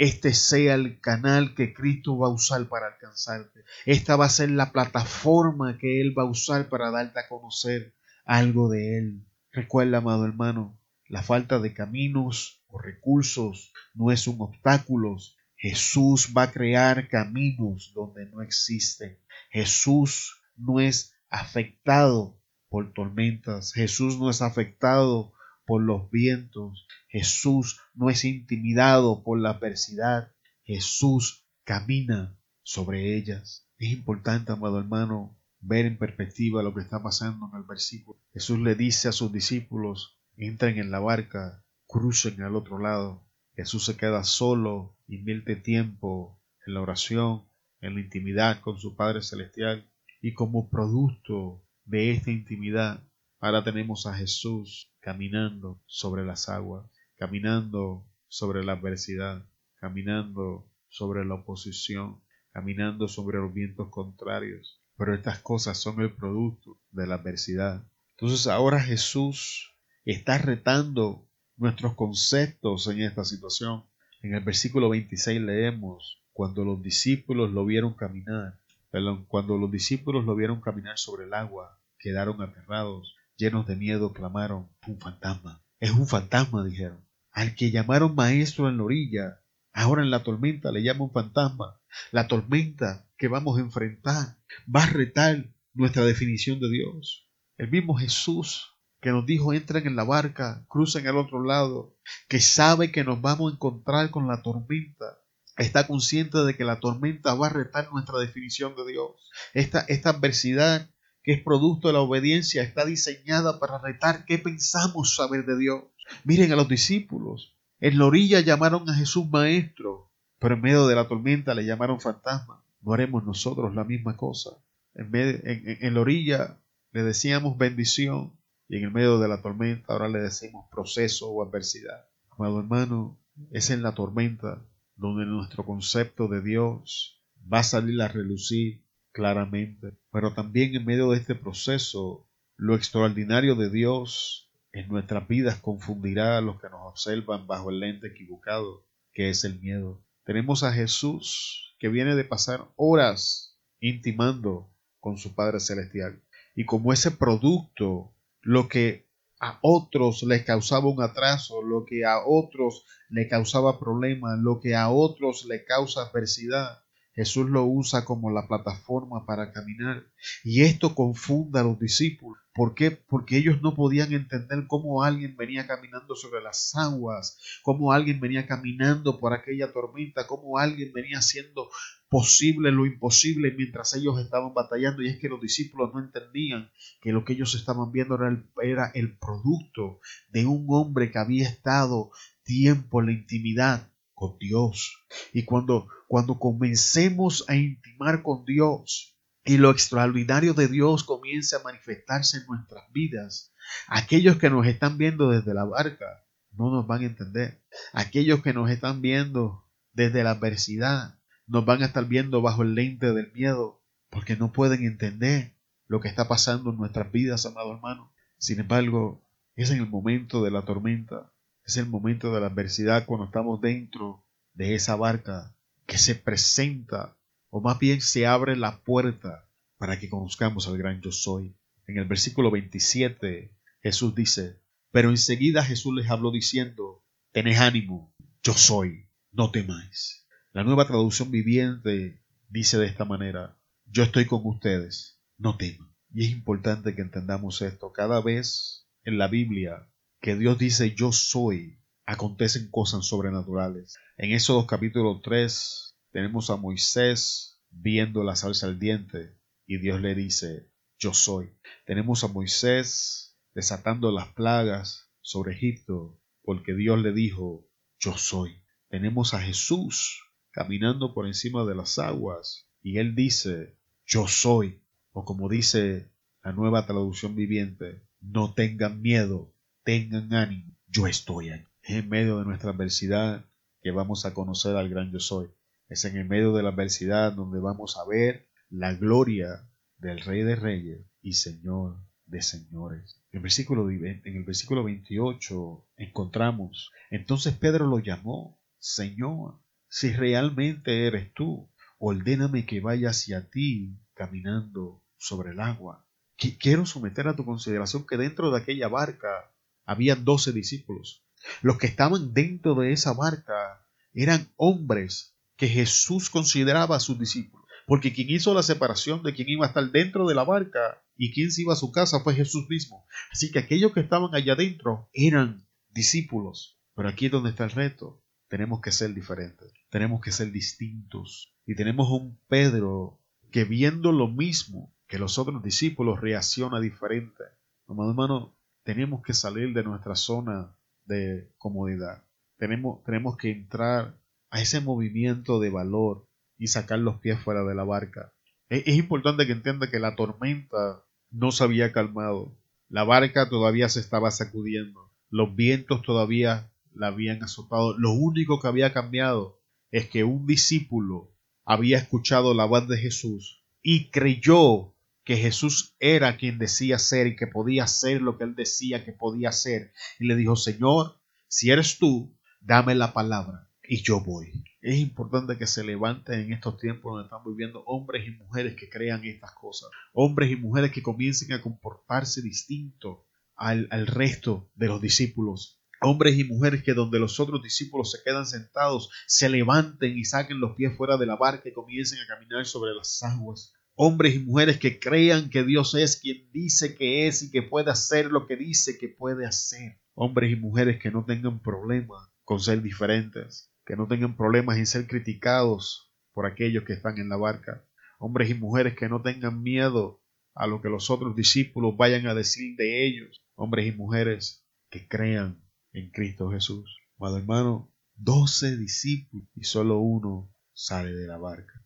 este 0.00 0.32
sea 0.32 0.76
el 0.76 0.98
canal 0.98 1.54
que 1.54 1.74
Cristo 1.74 2.16
va 2.16 2.28
a 2.28 2.32
usar 2.32 2.66
para 2.70 2.86
alcanzarte. 2.86 3.64
Esta 3.84 4.16
va 4.16 4.24
a 4.24 4.30
ser 4.30 4.50
la 4.50 4.72
plataforma 4.72 5.76
que 5.76 6.00
Él 6.00 6.18
va 6.18 6.22
a 6.22 6.30
usar 6.30 6.70
para 6.70 6.90
darte 6.90 7.20
a 7.20 7.28
conocer 7.28 7.94
algo 8.24 8.70
de 8.70 8.96
Él. 8.96 9.26
Recuerda, 9.52 9.98
amado 9.98 10.24
hermano, 10.24 10.80
la 11.06 11.22
falta 11.22 11.58
de 11.58 11.74
caminos 11.74 12.64
o 12.68 12.80
recursos 12.80 13.74
no 13.92 14.10
es 14.10 14.26
un 14.26 14.40
obstáculo. 14.40 15.18
Jesús 15.54 16.32
va 16.34 16.44
a 16.44 16.50
crear 16.50 17.06
caminos 17.08 17.92
donde 17.94 18.24
no 18.24 18.40
existen. 18.40 19.18
Jesús 19.50 20.40
no 20.56 20.80
es 20.80 21.12
afectado 21.28 22.40
por 22.70 22.94
tormentas. 22.94 23.74
Jesús 23.74 24.18
no 24.18 24.30
es 24.30 24.40
afectado 24.40 25.34
por 25.70 25.82
los 25.82 26.10
vientos. 26.10 26.88
Jesús 27.06 27.78
no 27.94 28.10
es 28.10 28.24
intimidado 28.24 29.22
por 29.22 29.38
la 29.38 29.50
adversidad. 29.50 30.32
Jesús 30.64 31.46
camina 31.62 32.36
sobre 32.64 33.16
ellas. 33.16 33.70
Es 33.78 33.92
importante, 33.92 34.50
amado 34.50 34.80
hermano, 34.80 35.38
ver 35.60 35.86
en 35.86 35.96
perspectiva 35.96 36.64
lo 36.64 36.74
que 36.74 36.80
está 36.80 37.04
pasando 37.04 37.48
en 37.48 37.60
el 37.60 37.62
versículo. 37.68 38.18
Jesús 38.32 38.58
le 38.58 38.74
dice 38.74 39.06
a 39.06 39.12
sus 39.12 39.32
discípulos, 39.32 40.18
entren 40.36 40.76
en 40.78 40.90
la 40.90 40.98
barca, 40.98 41.64
crucen 41.86 42.42
al 42.42 42.56
otro 42.56 42.80
lado. 42.80 43.24
Jesús 43.54 43.84
se 43.84 43.96
queda 43.96 44.24
solo, 44.24 44.98
invierte 45.06 45.54
tiempo 45.54 46.42
en 46.66 46.74
la 46.74 46.80
oración, 46.80 47.44
en 47.80 47.94
la 47.94 48.00
intimidad 48.00 48.60
con 48.60 48.76
su 48.80 48.96
Padre 48.96 49.22
Celestial. 49.22 49.88
Y 50.20 50.34
como 50.34 50.68
producto 50.68 51.64
de 51.84 52.10
esta 52.10 52.32
intimidad, 52.32 53.04
ahora 53.40 53.64
tenemos 53.64 54.06
a 54.06 54.14
Jesús 54.14 54.92
caminando 55.00 55.80
sobre 55.86 56.24
las 56.24 56.48
aguas, 56.48 56.86
caminando 57.16 58.04
sobre 58.28 58.62
la 58.64 58.72
adversidad, 58.72 59.46
caminando 59.76 60.70
sobre 60.88 61.24
la 61.24 61.34
oposición, 61.34 62.20
caminando 62.52 63.08
sobre 63.08 63.38
los 63.38 63.52
vientos 63.52 63.88
contrarios. 63.88 64.80
Pero 64.96 65.14
estas 65.14 65.38
cosas 65.38 65.78
son 65.78 66.00
el 66.02 66.12
producto 66.12 66.78
de 66.92 67.06
la 67.06 67.14
adversidad. 67.14 67.82
Entonces 68.10 68.46
ahora 68.46 68.78
Jesús 68.80 69.74
está 70.04 70.36
retando 70.36 71.26
nuestros 71.56 71.94
conceptos 71.94 72.86
en 72.88 73.00
esta 73.00 73.24
situación. 73.24 73.84
En 74.22 74.34
el 74.34 74.44
versículo 74.44 74.90
26 74.90 75.40
leemos, 75.40 76.22
cuando 76.32 76.64
los 76.64 76.82
discípulos 76.82 77.50
lo 77.52 77.64
vieron 77.64 77.94
caminar, 77.94 78.58
perdón, 78.90 79.24
cuando 79.26 79.56
los 79.56 79.70
discípulos 79.70 80.26
lo 80.26 80.34
vieron 80.34 80.60
caminar 80.60 80.98
sobre 80.98 81.24
el 81.24 81.32
agua, 81.32 81.78
quedaron 81.98 82.42
aterrados 82.42 83.16
llenos 83.40 83.66
de 83.66 83.74
miedo, 83.74 84.12
clamaron, 84.12 84.68
un 84.86 85.00
fantasma. 85.00 85.62
Es 85.80 85.90
un 85.90 86.06
fantasma, 86.06 86.64
dijeron. 86.64 87.04
Al 87.32 87.54
que 87.54 87.70
llamaron 87.70 88.14
maestro 88.14 88.68
en 88.68 88.76
la 88.76 88.84
orilla, 88.84 89.40
ahora 89.72 90.02
en 90.02 90.10
la 90.10 90.22
tormenta 90.22 90.70
le 90.70 90.82
llaman 90.82 91.10
fantasma. 91.10 91.80
La 92.12 92.28
tormenta 92.28 93.08
que 93.16 93.28
vamos 93.28 93.58
a 93.58 93.62
enfrentar 93.62 94.38
va 94.74 94.84
a 94.84 94.90
retar 94.90 95.52
nuestra 95.74 96.04
definición 96.04 96.60
de 96.60 96.70
Dios. 96.70 97.28
El 97.56 97.70
mismo 97.70 97.96
Jesús 97.96 98.76
que 99.00 99.10
nos 99.10 99.26
dijo 99.26 99.52
entren 99.52 99.86
en 99.86 99.96
la 99.96 100.04
barca, 100.04 100.64
crucen 100.68 101.06
al 101.06 101.16
otro 101.16 101.42
lado, 101.42 101.96
que 102.28 102.40
sabe 102.40 102.92
que 102.92 103.02
nos 103.02 103.20
vamos 103.20 103.50
a 103.50 103.54
encontrar 103.54 104.10
con 104.10 104.28
la 104.28 104.42
tormenta, 104.42 105.18
está 105.56 105.86
consciente 105.86 106.38
de 106.38 106.54
que 106.54 106.64
la 106.64 106.80
tormenta 106.80 107.34
va 107.34 107.46
a 107.46 107.50
retar 107.50 107.90
nuestra 107.92 108.18
definición 108.18 108.76
de 108.76 108.92
Dios. 108.92 109.12
Esta, 109.54 109.80
esta 109.88 110.10
adversidad 110.10 110.89
que 111.22 111.32
es 111.32 111.42
producto 111.42 111.88
de 111.88 111.94
la 111.94 112.00
obediencia, 112.00 112.62
está 112.62 112.84
diseñada 112.84 113.58
para 113.58 113.78
retar 113.78 114.24
qué 114.24 114.38
pensamos 114.38 115.14
saber 115.14 115.44
de 115.44 115.58
Dios. 115.58 115.84
Miren 116.24 116.52
a 116.52 116.56
los 116.56 116.68
discípulos. 116.68 117.56
En 117.78 117.98
la 117.98 118.06
orilla 118.06 118.40
llamaron 118.40 118.88
a 118.88 118.94
Jesús 118.94 119.28
maestro, 119.30 120.10
pero 120.38 120.54
en 120.54 120.62
medio 120.62 120.86
de 120.86 120.94
la 120.94 121.08
tormenta 121.08 121.54
le 121.54 121.64
llamaron 121.64 122.00
fantasma. 122.00 122.64
No 122.80 122.92
haremos 122.92 123.24
nosotros 123.24 123.74
la 123.74 123.84
misma 123.84 124.16
cosa. 124.16 124.50
En, 124.94 125.10
en 125.14 125.94
la 125.94 126.00
orilla 126.00 126.60
le 126.92 127.02
decíamos 127.02 127.56
bendición 127.56 128.38
y 128.68 128.76
en 128.76 128.84
el 128.84 128.90
medio 128.90 129.18
de 129.18 129.28
la 129.28 129.42
tormenta 129.42 129.92
ahora 129.92 130.08
le 130.08 130.20
decimos 130.20 130.66
proceso 130.70 131.30
o 131.30 131.44
adversidad. 131.44 132.06
Amado 132.30 132.60
hermano, 132.60 133.18
es 133.50 133.70
en 133.70 133.82
la 133.82 133.94
tormenta 133.94 134.64
donde 134.96 135.26
nuestro 135.26 135.64
concepto 135.64 136.28
de 136.28 136.42
Dios 136.42 137.22
va 137.52 137.60
a 137.60 137.64
salir 137.64 138.00
a 138.02 138.08
relucir 138.08 138.84
claramente. 139.12 139.92
Pero 140.12 140.34
también 140.34 140.74
en 140.74 140.84
medio 140.84 141.10
de 141.10 141.18
este 141.18 141.34
proceso, 141.34 142.28
lo 142.56 142.74
extraordinario 142.74 143.54
de 143.54 143.70
Dios 143.70 144.50
en 144.72 144.88
nuestras 144.88 145.26
vidas 145.26 145.58
confundirá 145.60 146.38
a 146.38 146.40
los 146.40 146.60
que 146.60 146.68
nos 146.68 146.80
observan 146.86 147.46
bajo 147.46 147.70
el 147.70 147.80
lente 147.80 148.08
equivocado, 148.08 148.86
que 149.12 149.30
es 149.30 149.44
el 149.44 149.58
miedo. 149.60 150.04
Tenemos 150.24 150.62
a 150.62 150.72
Jesús 150.72 151.74
que 151.78 151.88
viene 151.88 152.14
de 152.14 152.24
pasar 152.24 152.68
horas 152.76 153.58
intimando 153.80 154.70
con 155.00 155.18
su 155.18 155.34
Padre 155.34 155.60
Celestial. 155.60 156.22
Y 156.54 156.66
como 156.66 156.92
ese 156.92 157.10
producto, 157.10 158.14
lo 158.42 158.68
que 158.68 159.08
a 159.40 159.58
otros 159.62 160.22
les 160.22 160.44
causaba 160.44 160.88
un 160.88 161.02
atraso, 161.02 161.62
lo 161.62 161.86
que 161.86 162.04
a 162.04 162.18
otros 162.24 162.84
le 163.08 163.26
causaba 163.26 163.80
problemas, 163.80 164.38
lo 164.38 164.60
que 164.60 164.76
a 164.76 164.90
otros 164.90 165.46
le 165.46 165.64
causa 165.64 166.02
adversidad, 166.02 166.84
Jesús 167.12 167.50
lo 167.50 167.64
usa 167.64 168.04
como 168.04 168.30
la 168.30 168.46
plataforma 168.46 169.26
para 169.26 169.52
caminar. 169.52 170.06
Y 170.44 170.62
esto 170.62 170.94
confunda 170.94 171.60
a 171.60 171.64
los 171.64 171.78
discípulos. 171.78 172.40
¿Por 172.54 172.74
qué? 172.74 172.90
Porque 172.90 173.36
ellos 173.36 173.62
no 173.62 173.74
podían 173.74 174.12
entender 174.12 174.66
cómo 174.66 175.02
alguien 175.02 175.36
venía 175.36 175.66
caminando 175.66 176.14
sobre 176.14 176.42
las 176.42 176.74
aguas, 176.74 177.38
cómo 177.62 177.92
alguien 177.92 178.20
venía 178.20 178.46
caminando 178.46 179.18
por 179.18 179.32
aquella 179.32 179.72
tormenta, 179.72 180.26
cómo 180.26 180.58
alguien 180.58 180.92
venía 180.92 181.18
haciendo 181.18 181.70
posible 182.08 182.72
lo 182.72 182.86
imposible 182.86 183.52
mientras 183.56 183.94
ellos 183.94 184.20
estaban 184.20 184.52
batallando. 184.52 185.02
Y 185.02 185.08
es 185.08 185.18
que 185.18 185.28
los 185.28 185.40
discípulos 185.40 185.90
no 185.94 186.00
entendían 186.00 186.70
que 187.00 187.12
lo 187.12 187.24
que 187.24 187.34
ellos 187.34 187.54
estaban 187.54 187.92
viendo 187.92 188.16
era 188.16 188.44
era 188.62 188.90
el 188.94 189.16
producto 189.16 190.00
de 190.28 190.46
un 190.46 190.66
hombre 190.68 191.10
que 191.10 191.18
había 191.18 191.48
estado 191.48 192.10
tiempo 192.42 193.00
en 193.00 193.06
la 193.06 193.12
intimidad 193.12 193.90
con 194.20 194.36
Dios. 194.38 195.06
Y 195.32 195.46
cuando, 195.46 195.88
cuando 196.06 196.38
comencemos 196.38 197.46
a 197.48 197.56
intimar 197.56 198.22
con 198.22 198.44
Dios 198.44 199.16
y 199.44 199.56
lo 199.56 199.70
extraordinario 199.70 200.52
de 200.52 200.68
Dios 200.68 201.04
comience 201.04 201.56
a 201.56 201.62
manifestarse 201.62 202.36
en 202.36 202.46
nuestras 202.46 202.84
vidas, 202.92 203.54
aquellos 203.88 204.36
que 204.36 204.50
nos 204.50 204.66
están 204.66 204.98
viendo 204.98 205.30
desde 205.30 205.54
la 205.54 205.64
barca 205.64 206.04
no 206.52 206.70
nos 206.70 206.86
van 206.86 207.00
a 207.00 207.06
entender. 207.06 207.64
Aquellos 207.94 208.42
que 208.42 208.52
nos 208.52 208.70
están 208.70 209.00
viendo 209.00 209.64
desde 209.94 210.22
la 210.22 210.32
adversidad 210.32 211.18
nos 211.46 211.64
van 211.64 211.82
a 211.82 211.86
estar 211.86 212.04
viendo 212.04 212.42
bajo 212.42 212.60
el 212.60 212.74
lente 212.74 213.14
del 213.14 213.32
miedo 213.32 213.82
porque 214.10 214.36
no 214.36 214.52
pueden 214.52 214.84
entender 214.84 215.54
lo 215.86 216.00
que 216.00 216.08
está 216.08 216.28
pasando 216.28 216.70
en 216.70 216.76
nuestras 216.76 217.10
vidas, 217.10 217.46
amado 217.46 217.72
hermano. 217.74 218.12
Sin 218.36 218.60
embargo, 218.60 219.24
es 219.56 219.70
en 219.70 219.78
el 219.78 219.88
momento 219.88 220.44
de 220.44 220.50
la 220.50 220.66
tormenta, 220.66 221.32
es 221.70 221.76
el 221.76 221.86
momento 221.86 222.34
de 222.34 222.40
la 222.40 222.48
adversidad 222.48 223.06
cuando 223.06 223.26
estamos 223.26 223.60
dentro 223.60 224.24
de 224.54 224.74
esa 224.74 224.96
barca 224.96 225.54
que 225.86 225.98
se 225.98 226.16
presenta, 226.16 227.16
o 227.48 227.60
más 227.60 227.78
bien 227.78 228.00
se 228.00 228.26
abre 228.26 228.56
la 228.56 228.80
puerta 228.80 229.48
para 229.78 230.00
que 230.00 230.10
conozcamos 230.10 230.66
al 230.66 230.78
gran 230.78 231.00
yo 231.00 231.12
soy. 231.12 231.54
En 231.86 231.96
el 231.98 232.06
versículo 232.06 232.50
27 232.50 233.52
Jesús 233.84 234.14
dice, 234.16 234.60
pero 234.90 235.10
enseguida 235.10 235.64
Jesús 235.64 235.94
les 235.94 236.10
habló 236.10 236.32
diciendo, 236.32 237.04
tened 237.30 237.56
ánimo, 237.56 238.12
yo 238.42 238.54
soy, 238.54 239.08
no 239.30 239.52
temáis. 239.52 240.26
La 240.52 240.64
nueva 240.64 240.88
traducción 240.88 241.30
viviente 241.30 242.20
dice 242.48 242.78
de 242.78 242.86
esta 242.86 243.04
manera, 243.04 243.56
yo 243.86 244.02
estoy 244.02 244.26
con 244.26 244.40
ustedes, 244.44 245.20
no 245.38 245.56
teman. 245.56 245.94
Y 246.12 246.24
es 246.24 246.30
importante 246.30 246.96
que 246.96 247.02
entendamos 247.02 247.62
esto. 247.62 247.92
Cada 247.92 248.20
vez 248.20 248.88
en 249.04 249.18
la 249.18 249.28
Biblia 249.28 249.86
que 250.20 250.36
Dios 250.36 250.58
dice 250.58 250.94
yo 250.94 251.12
soy, 251.12 251.78
acontecen 252.04 252.70
cosas 252.70 253.06
sobrenaturales. 253.06 253.96
En 254.18 254.32
Éxodo 254.32 254.66
capítulo 254.66 255.20
3 255.22 255.96
tenemos 256.12 256.50
a 256.50 256.56
Moisés 256.56 257.62
viendo 257.70 258.22
la 258.22 258.36
salsa 258.36 258.66
al 258.66 258.78
diente 258.78 259.38
y 259.66 259.78
Dios 259.78 260.00
le 260.02 260.14
dice 260.14 260.70
yo 260.98 261.14
soy. 261.14 261.56
Tenemos 261.86 262.22
a 262.22 262.28
Moisés 262.28 263.38
desatando 263.54 264.12
las 264.12 264.28
plagas 264.28 265.10
sobre 265.22 265.54
Egipto 265.54 266.20
porque 266.42 266.74
Dios 266.74 267.00
le 267.00 267.12
dijo 267.12 267.66
yo 267.98 268.18
soy. 268.18 268.62
Tenemos 268.88 269.32
a 269.32 269.40
Jesús 269.40 270.22
caminando 270.50 271.14
por 271.14 271.26
encima 271.26 271.64
de 271.64 271.74
las 271.74 271.98
aguas 271.98 272.68
y 272.82 272.98
él 272.98 273.14
dice 273.14 273.78
yo 274.04 274.28
soy. 274.28 274.82
O 275.12 275.24
como 275.24 275.48
dice 275.48 276.12
la 276.42 276.52
nueva 276.52 276.86
traducción 276.86 277.34
viviente, 277.34 278.02
no 278.20 278.52
tengan 278.52 279.00
miedo, 279.00 279.54
tengan 279.82 280.32
ánimo, 280.34 280.76
yo 280.88 281.06
estoy 281.06 281.50
ahí. 281.50 281.64
Es 281.82 281.96
en 281.96 282.08
medio 282.08 282.38
de 282.38 282.44
nuestra 282.44 282.70
adversidad 282.70 283.44
que 283.82 283.90
vamos 283.90 284.26
a 284.26 284.34
conocer 284.34 284.76
al 284.76 284.88
gran 284.88 285.10
yo 285.10 285.20
soy. 285.20 285.48
Es 285.88 286.04
en 286.04 286.16
el 286.16 286.28
medio 286.28 286.52
de 286.52 286.62
la 286.62 286.70
adversidad 286.70 287.32
donde 287.32 287.58
vamos 287.60 287.96
a 287.96 288.06
ver 288.06 288.48
la 288.68 288.94
gloria 288.94 289.68
del 289.98 290.20
Rey 290.20 290.42
de 290.42 290.56
Reyes 290.56 291.00
y 291.22 291.34
Señor 291.34 291.98
de 292.26 292.42
Señores. 292.42 293.20
En 293.32 293.38
el 293.38 293.42
versículo, 293.42 293.90
en 293.90 294.22
el 294.24 294.44
versículo 294.44 294.84
28 294.84 295.88
encontramos, 295.96 296.90
entonces 297.10 297.54
Pedro 297.54 297.86
lo 297.86 297.98
llamó, 297.98 298.60
Señor, 298.78 299.60
si 299.88 300.12
realmente 300.12 301.06
eres 301.06 301.32
tú, 301.34 301.68
ordéname 301.98 302.66
que 302.66 302.80
vaya 302.80 303.10
hacia 303.10 303.50
ti 303.50 303.98
caminando 304.14 305.02
sobre 305.18 305.50
el 305.50 305.60
agua. 305.60 306.06
Quiero 306.36 306.86
someter 306.86 307.28
a 307.28 307.36
tu 307.36 307.44
consideración 307.44 308.06
que 308.06 308.16
dentro 308.16 308.50
de 308.50 308.58
aquella 308.58 308.88
barca 308.88 309.49
había 309.90 310.14
doce 310.14 310.52
discípulos. 310.52 311.24
Los 311.62 311.76
que 311.76 311.88
estaban 311.88 312.32
dentro 312.32 312.76
de 312.76 312.92
esa 312.92 313.12
barca 313.12 313.84
eran 314.14 314.52
hombres 314.54 315.34
que 315.56 315.66
Jesús 315.66 316.30
consideraba 316.30 317.00
sus 317.00 317.18
discípulos. 317.18 317.66
Porque 317.88 318.12
quien 318.12 318.30
hizo 318.30 318.54
la 318.54 318.62
separación 318.62 319.24
de 319.24 319.34
quien 319.34 319.48
iba 319.48 319.66
a 319.66 319.68
estar 319.70 319.90
dentro 319.90 320.28
de 320.28 320.36
la 320.36 320.44
barca 320.44 321.02
y 321.16 321.32
quien 321.32 321.50
se 321.50 321.62
iba 321.62 321.72
a 321.72 321.76
su 321.76 321.90
casa 321.90 322.20
fue 322.20 322.36
Jesús 322.36 322.68
mismo. 322.68 323.04
Así 323.32 323.50
que 323.50 323.58
aquellos 323.58 323.92
que 323.92 323.98
estaban 323.98 324.32
allá 324.32 324.52
adentro 324.52 325.08
eran 325.12 325.66
discípulos. 325.88 326.78
Pero 326.94 327.08
aquí 327.08 327.26
es 327.26 327.32
donde 327.32 327.50
está 327.50 327.64
el 327.64 327.72
reto. 327.72 328.22
Tenemos 328.46 328.80
que 328.80 328.92
ser 328.92 329.12
diferentes. 329.12 329.72
Tenemos 329.88 330.20
que 330.20 330.30
ser 330.30 330.52
distintos. 330.52 331.52
Y 331.66 331.74
tenemos 331.74 332.08
un 332.10 332.38
Pedro 332.46 333.18
que 333.50 333.64
viendo 333.64 334.12
lo 334.12 334.28
mismo 334.28 334.94
que 335.08 335.18
los 335.18 335.36
otros 335.36 335.64
discípulos 335.64 336.20
reacciona 336.20 336.78
diferente. 336.78 337.42
Hermano, 337.88 338.10
hermano, 338.10 338.59
tenemos 338.92 339.22
que 339.22 339.34
salir 339.34 339.72
de 339.72 339.84
nuestra 339.84 340.16
zona 340.16 340.74
de 341.04 341.48
comodidad. 341.58 342.24
Tenemos, 342.58 343.04
tenemos 343.04 343.36
que 343.36 343.52
entrar 343.52 344.18
a 344.50 344.60
ese 344.60 344.80
movimiento 344.80 345.60
de 345.60 345.70
valor 345.70 346.26
y 346.58 346.66
sacar 346.66 346.98
los 346.98 347.20
pies 347.20 347.38
fuera 347.38 347.62
de 347.62 347.76
la 347.76 347.84
barca. 347.84 348.32
Es, 348.68 348.82
es 348.88 348.96
importante 348.96 349.46
que 349.46 349.52
entienda 349.52 349.88
que 349.88 350.00
la 350.00 350.16
tormenta 350.16 351.04
no 351.30 351.52
se 351.52 351.62
había 351.62 351.92
calmado. 351.92 352.58
La 352.88 353.04
barca 353.04 353.48
todavía 353.48 353.88
se 353.88 354.00
estaba 354.00 354.32
sacudiendo. 354.32 355.12
Los 355.28 355.54
vientos 355.54 356.02
todavía 356.02 356.72
la 356.92 357.06
habían 357.06 357.44
azotado. 357.44 357.96
Lo 357.96 358.10
único 358.10 358.58
que 358.58 358.66
había 358.66 358.92
cambiado 358.92 359.60
es 359.92 360.08
que 360.08 360.24
un 360.24 360.48
discípulo 360.48 361.30
había 361.64 361.98
escuchado 361.98 362.54
la 362.54 362.64
voz 362.64 362.88
de 362.88 362.98
Jesús 362.98 363.62
y 363.84 364.10
creyó 364.10 364.96
que 365.30 365.36
Jesús 365.36 365.94
era 366.00 366.36
quien 366.36 366.58
decía 366.58 366.98
ser 366.98 367.28
y 367.28 367.36
que 367.36 367.46
podía 367.46 367.86
ser 367.86 368.20
lo 368.20 368.36
que 368.36 368.42
él 368.42 368.56
decía 368.56 369.04
que 369.04 369.12
podía 369.12 369.52
ser. 369.52 369.92
Y 370.18 370.26
le 370.26 370.34
dijo, 370.34 370.56
Señor, 370.56 371.20
si 371.46 371.70
eres 371.70 371.98
tú, 371.98 372.36
dame 372.60 372.96
la 372.96 373.12
palabra 373.12 373.70
y 373.84 374.02
yo 374.02 374.18
voy. 374.24 374.64
Es 374.82 374.96
importante 374.98 375.56
que 375.56 375.68
se 375.68 375.84
levanten 375.84 376.40
en 376.40 376.52
estos 376.52 376.78
tiempos 376.78 377.12
donde 377.12 377.26
estamos 377.26 377.46
viviendo 377.46 377.84
hombres 377.84 378.26
y 378.26 378.32
mujeres 378.32 378.74
que 378.74 378.90
crean 378.90 379.24
estas 379.24 379.52
cosas. 379.52 379.88
Hombres 380.14 380.50
y 380.50 380.56
mujeres 380.56 380.90
que 380.90 381.00
comiencen 381.00 381.52
a 381.52 381.62
comportarse 381.62 382.42
distinto 382.42 383.24
al, 383.54 383.86
al 383.92 384.08
resto 384.08 384.68
de 384.74 384.88
los 384.88 385.00
discípulos 385.00 385.76
hombres 386.02 386.38
y 386.38 386.44
mujeres 386.44 386.82
que 386.82 386.94
donde 386.94 387.20
los 387.20 387.38
otros 387.38 387.62
discípulos 387.62 388.10
se 388.10 388.22
quedan 388.24 388.46
sentados, 388.46 389.10
se 389.26 389.50
levanten 389.50 390.18
y 390.18 390.24
saquen 390.24 390.58
los 390.58 390.74
pies 390.74 390.96
fuera 390.96 391.18
de 391.18 391.26
la 391.26 391.36
barca 391.36 391.68
y 391.68 391.72
comiencen 391.72 392.18
a 392.20 392.26
caminar 392.26 392.64
sobre 392.64 392.94
las 392.94 393.22
aguas. 393.22 393.74
Hombres 394.02 394.34
y 394.34 394.38
mujeres 394.38 394.78
que 394.78 394.98
crean 394.98 395.50
que 395.50 395.62
Dios 395.62 395.94
es 395.94 396.16
quien 396.16 396.50
dice 396.52 396.94
que 396.96 397.26
es 397.26 397.42
y 397.42 397.50
que 397.50 397.60
puede 397.60 397.90
hacer 397.90 398.32
lo 398.32 398.46
que 398.46 398.56
dice 398.56 398.96
que 398.96 399.08
puede 399.08 399.44
hacer. 399.44 400.00
Hombres 400.14 400.50
y 400.50 400.56
mujeres 400.56 400.98
que 400.98 401.10
no 401.10 401.26
tengan 401.26 401.60
problemas 401.60 402.30
con 402.42 402.60
ser 402.60 402.80
diferentes, 402.80 403.70
que 403.84 403.96
no 403.96 404.08
tengan 404.08 404.38
problemas 404.38 404.78
en 404.78 404.86
ser 404.86 405.06
criticados 405.06 406.10
por 406.32 406.46
aquellos 406.46 406.84
que 406.84 406.94
están 406.94 407.18
en 407.18 407.28
la 407.28 407.36
barca. 407.36 407.84
Hombres 408.18 408.48
y 408.48 408.54
mujeres 408.54 408.96
que 408.96 409.10
no 409.10 409.20
tengan 409.20 409.62
miedo 409.62 410.22
a 410.54 410.66
lo 410.66 410.80
que 410.80 410.88
los 410.88 411.10
otros 411.10 411.36
discípulos 411.36 411.94
vayan 411.98 412.26
a 412.26 412.34
decir 412.34 412.76
de 412.76 413.06
ellos. 413.06 413.42
Hombres 413.54 413.86
y 413.86 413.92
mujeres 413.92 414.64
que 414.88 415.08
crean 415.08 415.62
en 415.92 416.10
Cristo 416.10 416.50
Jesús. 416.50 416.96
Amado 417.18 417.36
hermano, 417.36 417.92
doce 418.14 418.78
discípulos 418.78 419.46
y 419.54 419.64
solo 419.64 419.98
uno 419.98 420.50
sale 420.72 421.12
de 421.12 421.26
la 421.26 421.36
barca. 421.36 421.84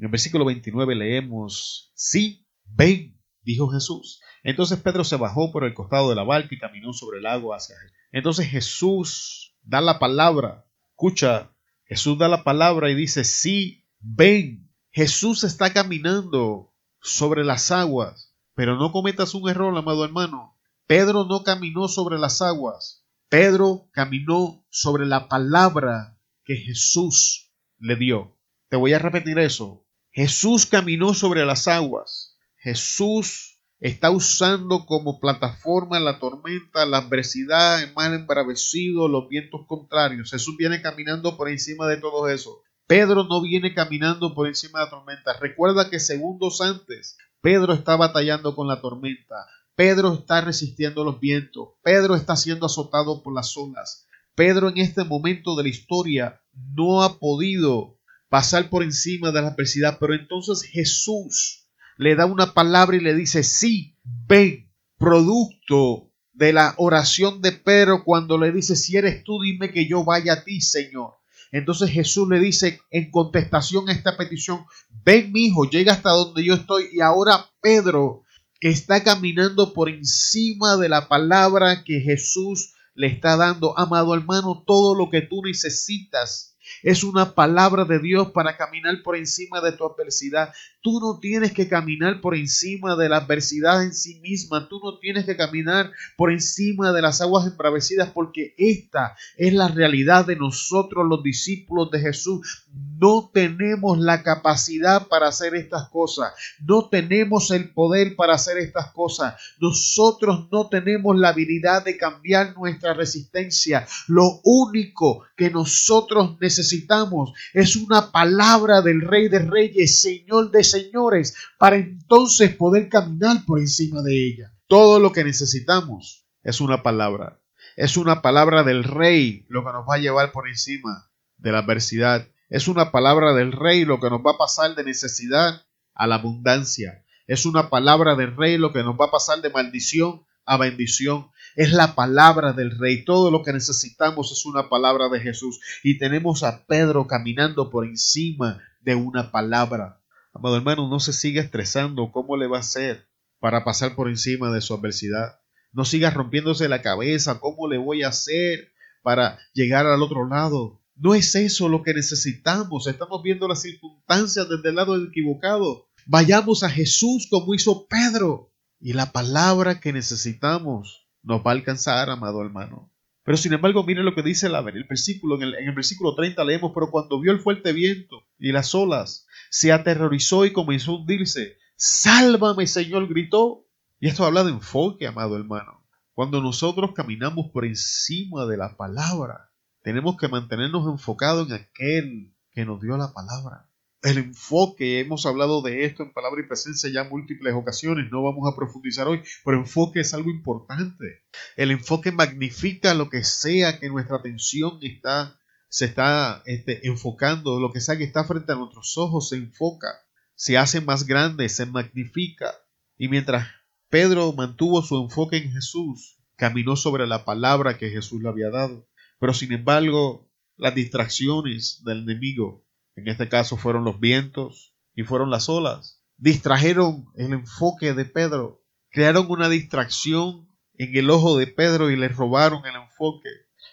En 0.00 0.06
el 0.06 0.12
versículo 0.12 0.46
29 0.46 0.94
leemos, 0.94 1.92
sí, 1.94 2.48
ven, 2.64 3.20
dijo 3.42 3.68
Jesús. 3.68 4.22
Entonces 4.42 4.80
Pedro 4.80 5.04
se 5.04 5.16
bajó 5.16 5.52
por 5.52 5.62
el 5.64 5.74
costado 5.74 6.08
de 6.08 6.14
la 6.14 6.22
barca 6.22 6.48
y 6.54 6.58
caminó 6.58 6.94
sobre 6.94 7.18
el 7.18 7.26
agua 7.26 7.58
hacia 7.58 7.74
él. 7.74 7.92
Entonces 8.10 8.48
Jesús 8.48 9.58
da 9.60 9.82
la 9.82 9.98
palabra. 9.98 10.64
Escucha, 10.92 11.54
Jesús 11.84 12.16
da 12.16 12.28
la 12.28 12.44
palabra 12.44 12.90
y 12.90 12.94
dice, 12.94 13.24
sí, 13.24 13.84
ven. 13.98 14.72
Jesús 14.90 15.44
está 15.44 15.74
caminando 15.74 16.74
sobre 17.02 17.44
las 17.44 17.70
aguas. 17.70 18.34
Pero 18.54 18.76
no 18.76 18.92
cometas 18.92 19.34
un 19.34 19.50
error, 19.50 19.76
amado 19.76 20.06
hermano. 20.06 20.56
Pedro 20.86 21.26
no 21.26 21.42
caminó 21.42 21.88
sobre 21.88 22.18
las 22.18 22.40
aguas. 22.40 23.06
Pedro 23.28 23.90
caminó 23.92 24.64
sobre 24.70 25.04
la 25.04 25.28
palabra 25.28 26.18
que 26.42 26.56
Jesús 26.56 27.52
le 27.78 27.96
dio. 27.96 28.38
Te 28.70 28.78
voy 28.78 28.94
a 28.94 28.98
repetir 28.98 29.38
eso. 29.38 29.86
Jesús 30.12 30.66
caminó 30.66 31.14
sobre 31.14 31.44
las 31.44 31.68
aguas. 31.68 32.36
Jesús 32.56 33.60
está 33.78 34.10
usando 34.10 34.84
como 34.84 35.20
plataforma 35.20 35.98
la 36.00 36.18
tormenta, 36.18 36.84
la 36.84 36.98
adversidad, 36.98 37.82
el 37.82 37.94
mal 37.94 38.14
embravecido, 38.14 39.08
los 39.08 39.28
vientos 39.28 39.62
contrarios. 39.66 40.30
Jesús 40.30 40.56
viene 40.58 40.82
caminando 40.82 41.36
por 41.36 41.48
encima 41.48 41.86
de 41.86 41.96
todo 41.96 42.28
eso. 42.28 42.62
Pedro 42.86 43.24
no 43.24 43.40
viene 43.40 43.72
caminando 43.72 44.34
por 44.34 44.48
encima 44.48 44.80
de 44.80 44.86
la 44.86 44.90
tormenta. 44.90 45.32
Recuerda 45.38 45.88
que 45.88 46.00
segundos 46.00 46.60
antes 46.60 47.16
Pedro 47.40 47.72
estaba 47.72 48.08
batallando 48.08 48.54
con 48.54 48.66
la 48.66 48.80
tormenta. 48.80 49.46
Pedro 49.76 50.12
está 50.12 50.40
resistiendo 50.40 51.04
los 51.04 51.20
vientos. 51.20 51.70
Pedro 51.82 52.16
está 52.16 52.36
siendo 52.36 52.66
azotado 52.66 53.22
por 53.22 53.34
las 53.34 53.56
olas. 53.56 54.06
Pedro 54.34 54.68
en 54.68 54.78
este 54.78 55.04
momento 55.04 55.56
de 55.56 55.62
la 55.62 55.68
historia 55.68 56.42
no 56.52 57.02
ha 57.02 57.18
podido 57.18 57.99
pasar 58.30 58.70
por 58.70 58.82
encima 58.82 59.32
de 59.32 59.42
la 59.42 59.48
adversidad, 59.48 59.98
pero 60.00 60.14
entonces 60.14 60.62
Jesús 60.62 61.68
le 61.98 62.14
da 62.14 62.24
una 62.24 62.54
palabra 62.54 62.96
y 62.96 63.00
le 63.00 63.14
dice, 63.14 63.42
sí, 63.42 63.98
ven, 64.02 64.72
producto 64.96 66.10
de 66.32 66.52
la 66.52 66.74
oración 66.78 67.42
de 67.42 67.52
Pedro 67.52 68.04
cuando 68.04 68.38
le 68.38 68.52
dice, 68.52 68.76
si 68.76 68.96
eres 68.96 69.24
tú, 69.24 69.42
dime 69.42 69.72
que 69.72 69.86
yo 69.86 70.04
vaya 70.04 70.34
a 70.34 70.44
ti, 70.44 70.60
Señor. 70.60 71.14
Entonces 71.52 71.90
Jesús 71.90 72.28
le 72.28 72.38
dice 72.38 72.80
en 72.90 73.10
contestación 73.10 73.88
a 73.88 73.92
esta 73.92 74.16
petición, 74.16 74.64
ven 75.04 75.32
mi 75.32 75.46
hijo, 75.46 75.68
llega 75.68 75.92
hasta 75.92 76.10
donde 76.10 76.44
yo 76.44 76.54
estoy. 76.54 76.88
Y 76.92 77.00
ahora 77.00 77.50
Pedro 77.60 78.22
está 78.60 79.02
caminando 79.02 79.72
por 79.72 79.88
encima 79.88 80.76
de 80.76 80.88
la 80.88 81.08
palabra 81.08 81.82
que 81.84 82.00
Jesús 82.00 82.74
le 82.94 83.08
está 83.08 83.36
dando, 83.36 83.76
amado 83.78 84.14
hermano, 84.14 84.62
todo 84.66 84.94
lo 84.94 85.10
que 85.10 85.22
tú 85.22 85.42
necesitas 85.44 86.49
es 86.82 87.04
una 87.04 87.34
palabra 87.34 87.84
de 87.84 87.98
Dios 87.98 88.30
para 88.30 88.56
caminar 88.56 89.02
por 89.02 89.16
encima 89.16 89.60
de 89.60 89.72
tu 89.72 89.84
adversidad. 89.84 90.52
Tú 90.82 91.00
no 91.00 91.18
tienes 91.20 91.52
que 91.52 91.68
caminar 91.68 92.20
por 92.20 92.34
encima 92.34 92.96
de 92.96 93.08
la 93.08 93.18
adversidad 93.18 93.82
en 93.82 93.94
sí 93.94 94.20
misma. 94.20 94.68
Tú 94.68 94.80
no 94.82 94.98
tienes 94.98 95.24
que 95.24 95.36
caminar 95.36 95.92
por 96.16 96.32
encima 96.32 96.92
de 96.92 97.02
las 97.02 97.20
aguas 97.20 97.46
embravecidas 97.46 98.10
porque 98.10 98.54
esta 98.56 99.16
es 99.36 99.52
la 99.52 99.68
realidad 99.68 100.26
de 100.26 100.36
nosotros 100.36 101.06
los 101.08 101.22
discípulos 101.22 101.90
de 101.90 102.00
Jesús. 102.00 102.66
No 103.00 103.30
tenemos 103.32 103.98
la 103.98 104.22
capacidad 104.22 105.08
para 105.08 105.28
hacer 105.28 105.54
estas 105.54 105.88
cosas. 105.88 106.32
No 106.60 106.88
tenemos 106.88 107.50
el 107.50 107.72
poder 107.72 108.14
para 108.16 108.34
hacer 108.34 108.58
estas 108.58 108.92
cosas. 108.92 109.34
Nosotros 109.58 110.48
no 110.52 110.68
tenemos 110.68 111.16
la 111.16 111.30
habilidad 111.30 111.84
de 111.84 111.96
cambiar 111.96 112.54
nuestra 112.56 112.92
resistencia. 112.92 113.86
Lo 114.06 114.40
único 114.44 115.24
que 115.36 115.50
nosotros 115.50 116.36
necesitamos 116.40 117.32
es 117.54 117.76
una 117.76 118.12
palabra 118.12 118.82
del 118.82 119.00
Rey 119.00 119.28
de 119.28 119.38
Reyes, 119.38 120.00
Señor 120.00 120.50
de 120.50 120.62
Señores, 120.62 121.34
para 121.58 121.76
entonces 121.76 122.54
poder 122.54 122.88
caminar 122.88 123.44
por 123.46 123.60
encima 123.60 124.02
de 124.02 124.26
ella. 124.26 124.52
Todo 124.66 125.00
lo 125.00 125.12
que 125.12 125.24
necesitamos 125.24 126.26
es 126.42 126.60
una 126.60 126.82
palabra. 126.82 127.40
Es 127.76 127.96
una 127.96 128.20
palabra 128.20 128.62
del 128.62 128.84
Rey 128.84 129.46
lo 129.48 129.64
que 129.64 129.72
nos 129.72 129.88
va 129.88 129.94
a 129.94 129.98
llevar 129.98 130.32
por 130.32 130.48
encima 130.48 131.10
de 131.38 131.52
la 131.52 131.60
adversidad. 131.60 132.28
Es 132.50 132.66
una 132.66 132.90
palabra 132.90 133.32
del 133.32 133.52
Rey 133.52 133.84
lo 133.84 134.00
que 134.00 134.10
nos 134.10 134.22
va 134.22 134.32
a 134.32 134.38
pasar 134.38 134.74
de 134.74 134.82
necesidad 134.82 135.62
a 135.94 136.06
la 136.08 136.16
abundancia. 136.16 137.04
Es 137.28 137.46
una 137.46 137.70
palabra 137.70 138.16
del 138.16 138.36
Rey 138.36 138.58
lo 138.58 138.72
que 138.72 138.82
nos 138.82 138.98
va 139.00 139.04
a 139.04 139.10
pasar 139.12 139.40
de 139.40 139.50
maldición 139.50 140.24
a 140.46 140.56
bendición. 140.56 141.30
Es 141.54 141.72
la 141.72 141.94
palabra 141.94 142.52
del 142.52 142.76
Rey. 142.76 143.04
Todo 143.04 143.30
lo 143.30 143.44
que 143.44 143.52
necesitamos 143.52 144.32
es 144.32 144.44
una 144.46 144.68
palabra 144.68 145.08
de 145.08 145.20
Jesús. 145.20 145.60
Y 145.84 145.98
tenemos 145.98 146.42
a 146.42 146.66
Pedro 146.66 147.06
caminando 147.06 147.70
por 147.70 147.86
encima 147.86 148.60
de 148.80 148.96
una 148.96 149.30
palabra. 149.30 150.00
Amado 150.34 150.56
hermano, 150.56 150.88
no 150.88 150.98
se 150.98 151.12
siga 151.12 151.40
estresando 151.40 152.10
cómo 152.10 152.36
le 152.36 152.48
va 152.48 152.56
a 152.56 152.60
hacer 152.60 153.06
para 153.38 153.62
pasar 153.62 153.94
por 153.94 154.08
encima 154.08 154.50
de 154.50 154.60
su 154.60 154.74
adversidad. 154.74 155.38
No 155.72 155.84
siga 155.84 156.10
rompiéndose 156.10 156.68
la 156.68 156.82
cabeza 156.82 157.38
cómo 157.38 157.68
le 157.68 157.78
voy 157.78 158.02
a 158.02 158.08
hacer 158.08 158.72
para 159.02 159.38
llegar 159.52 159.86
al 159.86 160.02
otro 160.02 160.26
lado. 160.26 160.79
No 161.00 161.14
es 161.14 161.34
eso 161.34 161.70
lo 161.70 161.82
que 161.82 161.94
necesitamos. 161.94 162.86
Estamos 162.86 163.22
viendo 163.22 163.48
las 163.48 163.62
circunstancias 163.62 164.46
desde 164.50 164.68
el 164.68 164.74
lado 164.74 165.02
equivocado. 165.02 165.88
Vayamos 166.04 166.62
a 166.62 166.68
Jesús 166.68 167.26
como 167.30 167.54
hizo 167.54 167.86
Pedro. 167.86 168.52
Y 168.78 168.92
la 168.92 169.10
palabra 169.10 169.80
que 169.80 169.94
necesitamos 169.94 171.08
nos 171.22 171.40
va 171.40 171.52
a 171.52 171.54
alcanzar, 171.54 172.10
amado 172.10 172.42
hermano. 172.42 172.92
Pero 173.24 173.38
sin 173.38 173.54
embargo, 173.54 173.82
mire 173.82 174.02
lo 174.02 174.14
que 174.14 174.22
dice 174.22 174.48
el 174.48 174.84
versículo. 174.84 175.36
En 175.36 175.42
el, 175.42 175.54
en 175.54 175.68
el 175.68 175.74
versículo 175.74 176.14
30 176.14 176.44
leemos, 176.44 176.72
pero 176.74 176.90
cuando 176.90 177.18
vio 177.18 177.32
el 177.32 177.40
fuerte 177.40 177.72
viento 177.72 178.22
y 178.38 178.52
las 178.52 178.74
olas, 178.74 179.26
se 179.48 179.72
aterrorizó 179.72 180.44
y 180.44 180.52
comenzó 180.52 180.92
a 180.92 180.96
hundirse. 180.96 181.56
Sálvame, 181.76 182.66
Señor, 182.66 183.08
gritó. 183.08 183.66
Y 184.00 184.08
esto 184.08 184.26
habla 184.26 184.44
de 184.44 184.50
enfoque, 184.50 185.06
amado 185.06 185.36
hermano. 185.36 185.82
Cuando 186.12 186.42
nosotros 186.42 186.90
caminamos 186.94 187.46
por 187.54 187.64
encima 187.64 188.44
de 188.44 188.58
la 188.58 188.76
palabra, 188.76 189.49
tenemos 189.82 190.16
que 190.16 190.28
mantenernos 190.28 190.86
enfocados 190.86 191.48
en 191.48 191.54
aquel 191.54 192.34
que 192.52 192.64
nos 192.64 192.80
dio 192.80 192.96
la 192.96 193.12
palabra 193.12 193.70
el 194.02 194.18
enfoque, 194.18 195.00
hemos 195.00 195.26
hablado 195.26 195.60
de 195.60 195.84
esto 195.84 196.02
en 196.02 196.12
palabra 196.12 196.40
y 196.40 196.46
presencia 196.46 196.90
ya 196.90 197.04
múltiples 197.04 197.54
ocasiones, 197.54 198.10
no 198.10 198.22
vamos 198.22 198.50
a 198.50 198.56
profundizar 198.56 199.06
hoy, 199.08 199.22
pero 199.44 199.58
enfoque 199.58 200.00
es 200.00 200.14
algo 200.14 200.30
importante. 200.30 201.22
El 201.56 201.70
enfoque 201.70 202.10
magnifica 202.10 202.94
lo 202.94 203.10
que 203.10 203.24
sea 203.24 203.78
que 203.78 203.90
nuestra 203.90 204.16
atención 204.16 204.78
está, 204.80 205.38
se 205.68 205.84
está 205.84 206.42
este, 206.46 206.86
enfocando, 206.86 207.60
lo 207.60 207.72
que 207.72 207.80
sea 207.80 207.98
que 207.98 208.04
está 208.04 208.24
frente 208.24 208.52
a 208.52 208.56
nuestros 208.56 208.96
ojos 208.96 209.28
se 209.28 209.36
enfoca, 209.36 209.88
se 210.34 210.56
hace 210.56 210.80
más 210.80 211.06
grande, 211.06 211.48
se 211.50 211.66
magnifica. 211.66 212.54
Y 212.96 213.08
mientras 213.08 213.48
Pedro 213.90 214.32
mantuvo 214.32 214.80
su 214.82 214.98
enfoque 214.98 215.36
en 215.36 215.52
Jesús, 215.52 216.18
caminó 216.36 216.74
sobre 216.74 217.06
la 217.06 217.26
palabra 217.26 217.76
que 217.76 217.90
Jesús 217.90 218.22
le 218.22 218.30
había 218.30 218.48
dado. 218.48 218.88
Pero 219.20 219.34
sin 219.34 219.52
embargo, 219.52 220.28
las 220.56 220.74
distracciones 220.74 221.82
del 221.84 222.00
enemigo 222.00 222.64
en 222.96 223.08
este 223.08 223.28
caso 223.28 223.56
fueron 223.56 223.84
los 223.84 224.00
vientos 224.00 224.74
y 224.94 225.04
fueron 225.04 225.30
las 225.30 225.48
olas, 225.48 226.02
distrajeron 226.16 227.06
el 227.16 227.32
enfoque 227.32 227.94
de 227.94 228.04
Pedro, 228.04 228.64
crearon 228.90 229.26
una 229.30 229.48
distracción 229.48 230.48
en 230.74 230.96
el 230.96 231.10
ojo 231.10 231.36
de 231.36 231.46
Pedro 231.46 231.90
y 231.90 231.96
le 231.96 232.08
robaron 232.08 232.64
el 232.66 232.74
enfoque. 232.74 233.28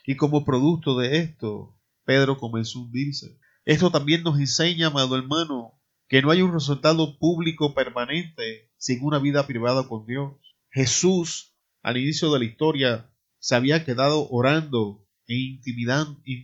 Y 0.05 0.15
como 0.15 0.45
producto 0.45 0.97
de 0.97 1.17
esto, 1.17 1.77
Pedro 2.05 2.37
comenzó 2.37 2.79
a 2.79 2.81
hundirse. 2.83 3.39
Esto 3.65 3.91
también 3.91 4.23
nos 4.23 4.39
enseña, 4.39 4.87
amado 4.87 5.17
hermano, 5.17 5.73
que 6.07 6.21
no 6.21 6.31
hay 6.31 6.41
un 6.41 6.53
resultado 6.53 7.17
público 7.17 7.73
permanente 7.73 8.71
sin 8.77 9.03
una 9.03 9.19
vida 9.19 9.47
privada 9.47 9.87
con 9.87 10.05
Dios. 10.05 10.33
Jesús, 10.69 11.55
al 11.81 11.97
inicio 11.97 12.31
de 12.31 12.39
la 12.39 12.45
historia, 12.45 13.09
se 13.39 13.55
había 13.55 13.83
quedado 13.83 14.29
orando 14.29 15.06
e 15.27 15.59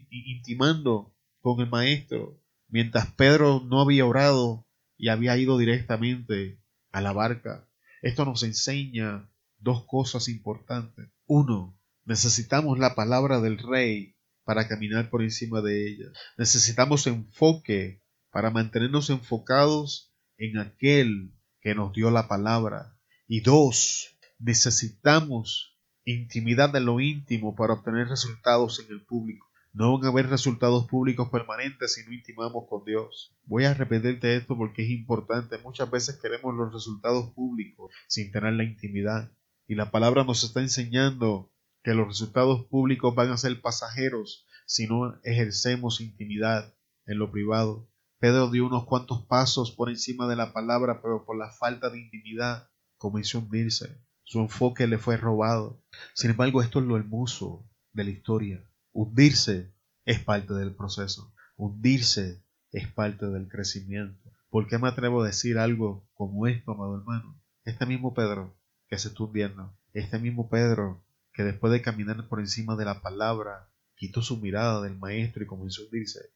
intimando 0.10 1.14
con 1.42 1.60
el 1.62 1.70
Maestro 1.70 2.44
mientras 2.74 3.12
Pedro 3.12 3.62
no 3.64 3.82
había 3.82 4.04
orado 4.04 4.66
y 4.98 5.10
había 5.10 5.38
ido 5.38 5.60
directamente 5.60 6.60
a 6.92 7.02
la 7.02 7.14
barca. 7.14 7.70
Esto 8.02 8.26
nos 8.26 8.42
enseña 8.42 9.30
dos 9.60 9.86
cosas 9.86 10.28
importantes. 10.28 11.08
Uno, 11.28 11.80
necesitamos 12.04 12.80
la 12.80 12.96
palabra 12.96 13.42
del 13.42 13.60
rey 13.60 14.16
para 14.44 14.68
caminar 14.68 15.12
por 15.12 15.22
encima 15.22 15.62
de 15.62 15.88
ella. 15.88 16.06
Necesitamos 16.36 17.06
enfoque 17.06 18.02
para 18.32 18.50
mantenernos 18.50 19.12
enfocados 19.12 20.12
en 20.38 20.58
aquel 20.58 21.32
que 21.62 21.76
nos 21.76 21.94
dio 21.94 22.10
la 22.10 22.28
palabra. 22.28 22.98
Y 23.28 23.42
dos, 23.42 24.18
necesitamos 24.40 25.73
intimidad 26.06 26.76
en 26.76 26.86
lo 26.86 27.00
íntimo 27.00 27.56
para 27.56 27.74
obtener 27.74 28.08
resultados 28.08 28.80
en 28.80 28.94
el 28.94 29.02
público. 29.02 29.48
No 29.72 29.98
van 29.98 30.06
a 30.06 30.10
haber 30.10 30.30
resultados 30.30 30.86
públicos 30.88 31.30
permanentes 31.30 31.96
si 31.96 32.06
no 32.06 32.14
intimamos 32.14 32.66
con 32.70 32.86
Dios. 32.86 33.36
Voy 33.46 33.66
a 33.66 33.74
repetirte 33.74 34.36
esto 34.36 34.56
porque 34.56 34.84
es 34.84 34.92
importante. 34.92 35.58
Muchas 35.58 35.90
veces 35.90 36.20
queremos 36.22 36.54
los 36.54 36.72
resultados 36.72 37.32
públicos 37.34 37.92
sin 38.08 38.32
tener 38.32 38.54
la 38.54 38.64
intimidad. 38.64 39.32
Y 39.68 39.76
la 39.76 39.90
palabra 39.90 40.24
nos 40.24 40.44
está 40.44 40.62
enseñando 40.62 41.52
que 41.84 41.96
los 41.96 42.08
resultados 42.08 42.66
públicos 42.66 43.16
van 43.16 43.32
a 43.32 43.38
ser 43.38 43.62
pasajeros 43.62 44.46
si 44.68 44.86
no 44.86 45.20
ejercemos 45.24 46.02
intimidad 46.02 46.74
en 47.06 47.18
lo 47.18 47.32
privado. 47.32 47.90
Pedro 48.20 48.52
dio 48.52 48.68
unos 48.68 48.86
cuantos 48.86 49.26
pasos 49.26 49.72
por 49.72 49.90
encima 49.90 50.28
de 50.28 50.36
la 50.36 50.54
palabra, 50.54 51.02
pero 51.02 51.26
por 51.26 51.38
la 51.38 51.52
falta 51.52 51.90
de 51.90 52.00
intimidad 52.00 52.70
comenzó 52.98 53.40
a 53.40 53.42
hundirse. 53.42 54.00
Su 54.34 54.40
enfoque 54.40 54.88
le 54.88 54.98
fue 54.98 55.16
robado. 55.16 55.80
Sin 56.16 56.32
embargo, 56.32 56.64
esto 56.64 56.80
es 56.80 56.86
lo 56.88 56.98
hermoso 56.98 57.70
de 57.92 58.04
la 58.04 58.10
historia. 58.10 58.68
Hundirse 58.92 59.72
es 60.06 60.24
parte 60.24 60.56
del 60.56 60.74
proceso. 60.74 61.32
Hundirse 61.56 62.44
es 62.72 62.88
parte 62.88 63.28
del 63.28 63.48
crecimiento. 63.48 64.32
¿Por 64.50 64.66
qué 64.66 64.80
me 64.80 64.88
atrevo 64.88 65.22
a 65.22 65.28
decir 65.28 65.60
algo 65.60 66.10
como 66.16 66.48
esto, 66.48 66.72
amado 66.72 66.98
hermano? 66.98 67.40
Este 67.64 67.86
mismo 67.86 68.16
Pedro 68.16 68.58
que 68.88 68.98
se 68.98 69.10
está 69.10 69.24
hundiendo, 69.24 69.72
este 69.94 70.18
mismo 70.18 70.50
Pedro 70.50 71.04
que 71.32 71.44
después 71.44 71.72
de 71.72 71.84
caminar 71.84 72.28
por 72.28 72.40
encima 72.40 72.76
de 72.76 72.86
la 72.86 73.02
palabra, 73.02 73.70
quitó 73.94 74.24
su 74.24 74.38
mirada 74.38 74.82
del 74.82 74.98
maestro 74.98 75.44
y 75.44 75.46
comenzó 75.46 75.84
a 75.84 75.86
hundirse, 75.86 76.32